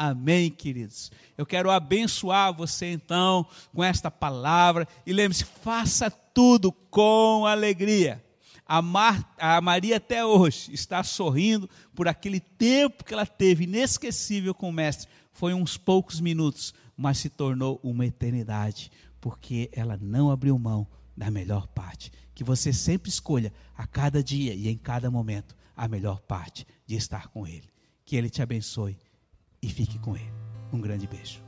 Amém, 0.00 0.48
queridos. 0.48 1.10
Eu 1.36 1.44
quero 1.44 1.72
abençoar 1.72 2.54
você 2.54 2.86
então 2.86 3.44
com 3.74 3.82
esta 3.82 4.12
palavra 4.12 4.86
e 5.04 5.12
lembre-se, 5.12 5.44
faça 5.44 6.08
tudo 6.08 6.70
com 6.70 7.44
alegria. 7.44 8.24
A, 8.64 8.80
Mar, 8.80 9.34
a 9.36 9.60
Maria 9.60 9.96
até 9.96 10.24
hoje 10.24 10.72
está 10.72 11.02
sorrindo 11.02 11.68
por 11.96 12.06
aquele 12.06 12.38
tempo 12.38 13.02
que 13.02 13.12
ela 13.12 13.26
teve 13.26 13.64
inesquecível 13.64 14.54
com 14.54 14.68
o 14.68 14.72
Mestre. 14.72 15.08
Foi 15.32 15.52
uns 15.52 15.76
poucos 15.76 16.20
minutos, 16.20 16.72
mas 16.96 17.18
se 17.18 17.28
tornou 17.28 17.80
uma 17.82 18.06
eternidade 18.06 18.92
porque 19.20 19.68
ela 19.72 19.98
não 20.00 20.30
abriu 20.30 20.56
mão 20.60 20.86
da 21.16 21.28
melhor 21.28 21.66
parte. 21.66 22.12
Que 22.36 22.44
você 22.44 22.72
sempre 22.72 23.08
escolha 23.08 23.52
a 23.76 23.84
cada 23.84 24.22
dia 24.22 24.54
e 24.54 24.68
em 24.68 24.76
cada 24.76 25.10
momento 25.10 25.56
a 25.76 25.88
melhor 25.88 26.20
parte 26.20 26.64
de 26.86 26.94
estar 26.94 27.26
com 27.28 27.44
Ele. 27.44 27.68
Que 28.04 28.14
Ele 28.14 28.30
te 28.30 28.40
abençoe 28.40 28.96
e 29.62 29.68
fique 29.68 29.98
com 29.98 30.16
Ele. 30.16 30.32
Um 30.72 30.80
grande 30.80 31.06
beijo. 31.06 31.47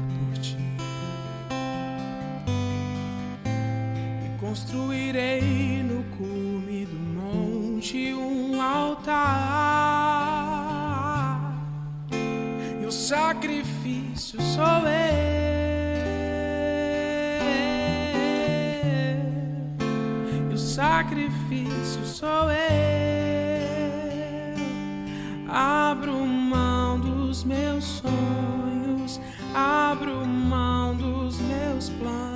sacrifício 21.01 22.05
sou 22.05 22.51
eu. 22.51 22.61
Abro 25.49 26.13
mão 26.13 26.99
dos 26.99 27.43
meus 27.43 27.83
sonhos, 27.83 29.19
abro 29.53 30.25
mão 30.25 30.95
dos 30.95 31.39
meus 31.39 31.89
planos, 31.89 32.30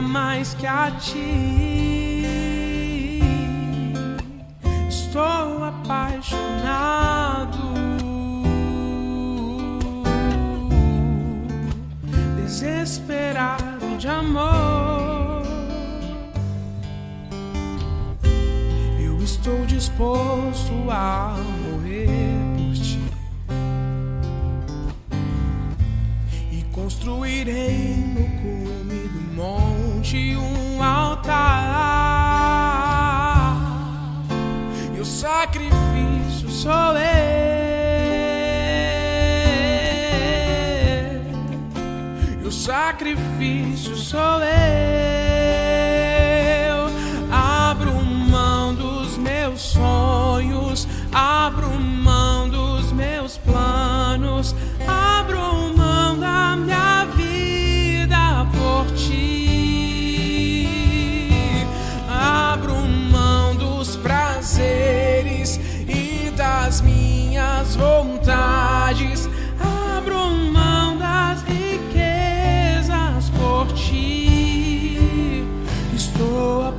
mais 0.00 0.54
que 0.54 0.66
a 0.66 0.90
ti. 0.92 1.54
Estou 4.88 5.64
apaixonado, 5.64 6.34
desesperado 12.36 13.96
de 13.98 14.08
amor. 14.08 15.42
Eu 19.00 19.18
estou 19.22 19.64
disposto 19.66 20.72
a 20.90 21.36
morrer 21.62 22.33
monte 30.14 30.36
um 30.36 30.82
altar. 30.82 31.34
E 34.96 35.00
o 35.00 35.04
sacrifício 35.04 36.48
sou 36.48 36.70
eu. 36.70 37.04
E 42.42 42.46
o 42.46 42.52
sacrifício 42.52 43.96
sou 43.96 44.40
eu. 44.40 44.54
Abro 47.32 47.92
mão 48.04 48.74
dos 48.74 49.18
meus 49.18 49.60
sonhos, 49.60 50.86
abro 51.12 51.63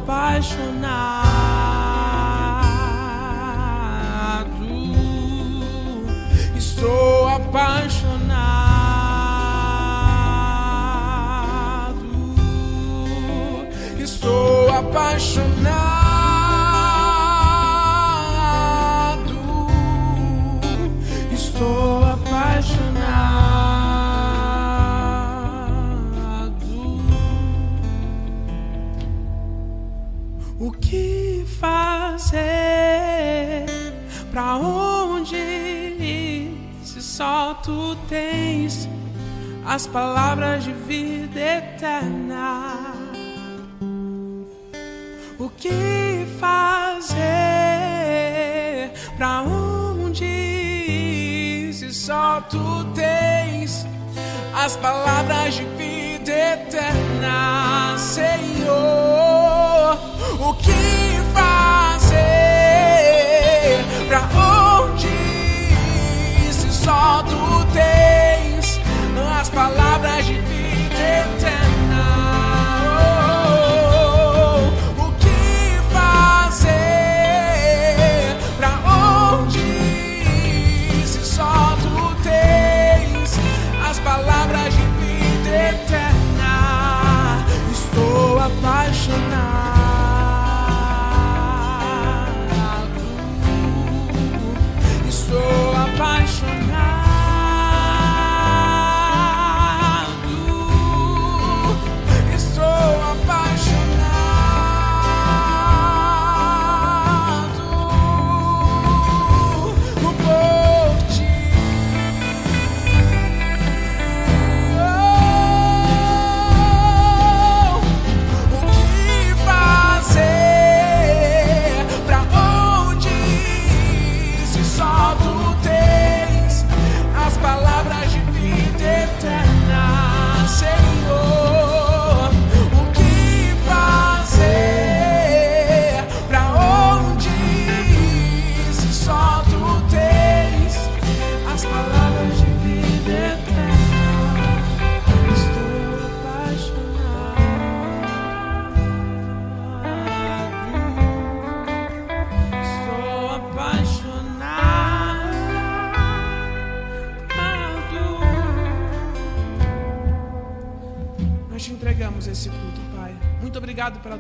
apaixonado. 0.06 0.86
Estou 6.56 7.28
apaixonado. 7.28 8.36
Estou 14.00 14.70
apaixonado. 14.70 15.85
Tu 37.66 37.98
tens 38.08 38.88
as 39.66 39.88
palavras 39.88 40.64
de 40.64 40.72
vida 40.72 41.40
eterna. 41.40 42.94
O 45.40 45.50
que 45.50 46.28
fazer? 46.40 47.16
Pra 49.18 49.42
onde 49.42 50.24
ir? 50.24 51.74
Se 51.74 51.92
só 51.92 52.40
tu 52.42 52.86
tens 52.94 53.88
as 54.54 54.78
palavras 54.78 55.56
de 55.56 55.64
vida 55.64 56.32
eterna, 56.32 57.98
Senhor. 57.98 59.98
O 60.40 60.54
que 60.54 61.20
fazer? 61.34 62.14
Pra 64.08 64.30
onde 64.80 65.08
ir? 65.08 66.54
Se 66.54 66.72
só 66.72 67.24
tu 67.24 67.55
palavras 69.56 69.95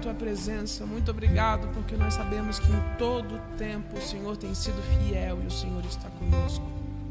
tua 0.05 0.13
presença. 0.13 0.85
Muito 0.85 1.09
obrigado 1.09 1.67
porque 1.73 1.95
nós 1.95 2.13
sabemos 2.13 2.59
que 2.59 2.71
em 2.71 2.95
todo 2.95 3.41
tempo 3.57 3.97
o 3.97 4.01
Senhor 4.01 4.37
tem 4.37 4.53
sido 4.53 4.79
fiel 4.99 5.41
e 5.41 5.47
o 5.47 5.51
Senhor 5.51 5.83
está 5.83 6.11
conosco. 6.11 6.63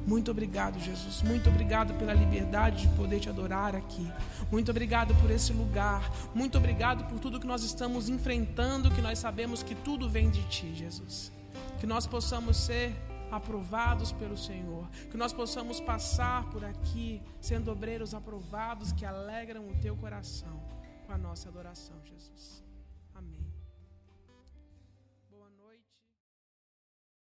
Muito 0.06 0.30
obrigado, 0.30 0.78
Jesus. 0.78 1.20
Muito 1.22 1.50
obrigado 1.50 1.92
pela 1.94 2.14
liberdade 2.14 2.82
de 2.82 2.88
poder 2.94 3.18
te 3.18 3.28
adorar 3.28 3.74
aqui. 3.74 4.08
Muito 4.48 4.70
obrigado 4.70 5.12
por 5.16 5.28
esse 5.28 5.52
lugar. 5.52 6.08
Muito 6.32 6.56
obrigado 6.56 7.04
por 7.06 7.18
tudo 7.18 7.40
que 7.40 7.48
nós 7.48 7.64
estamos 7.64 8.08
enfrentando, 8.08 8.92
que 8.92 9.02
nós 9.02 9.18
sabemos 9.18 9.60
que 9.60 9.74
tudo 9.74 10.08
vem 10.08 10.30
de 10.30 10.44
ti, 10.44 10.72
Jesus. 10.72 11.32
Que 11.80 11.88
nós 11.88 12.06
possamos 12.06 12.56
ser 12.58 12.94
aprovados 13.28 14.12
pelo 14.12 14.38
Senhor. 14.38 14.88
Que 15.10 15.16
nós 15.16 15.32
possamos 15.32 15.80
passar 15.80 16.48
por 16.50 16.64
aqui 16.64 17.20
sendo 17.40 17.72
obreiros 17.72 18.14
aprovados 18.14 18.92
que 18.92 19.04
alegram 19.04 19.68
o 19.68 19.74
teu 19.82 19.96
coração 19.96 20.62
com 21.08 21.12
a 21.12 21.18
nossa 21.18 21.48
adoração, 21.48 21.96
Jesus. 22.04 22.63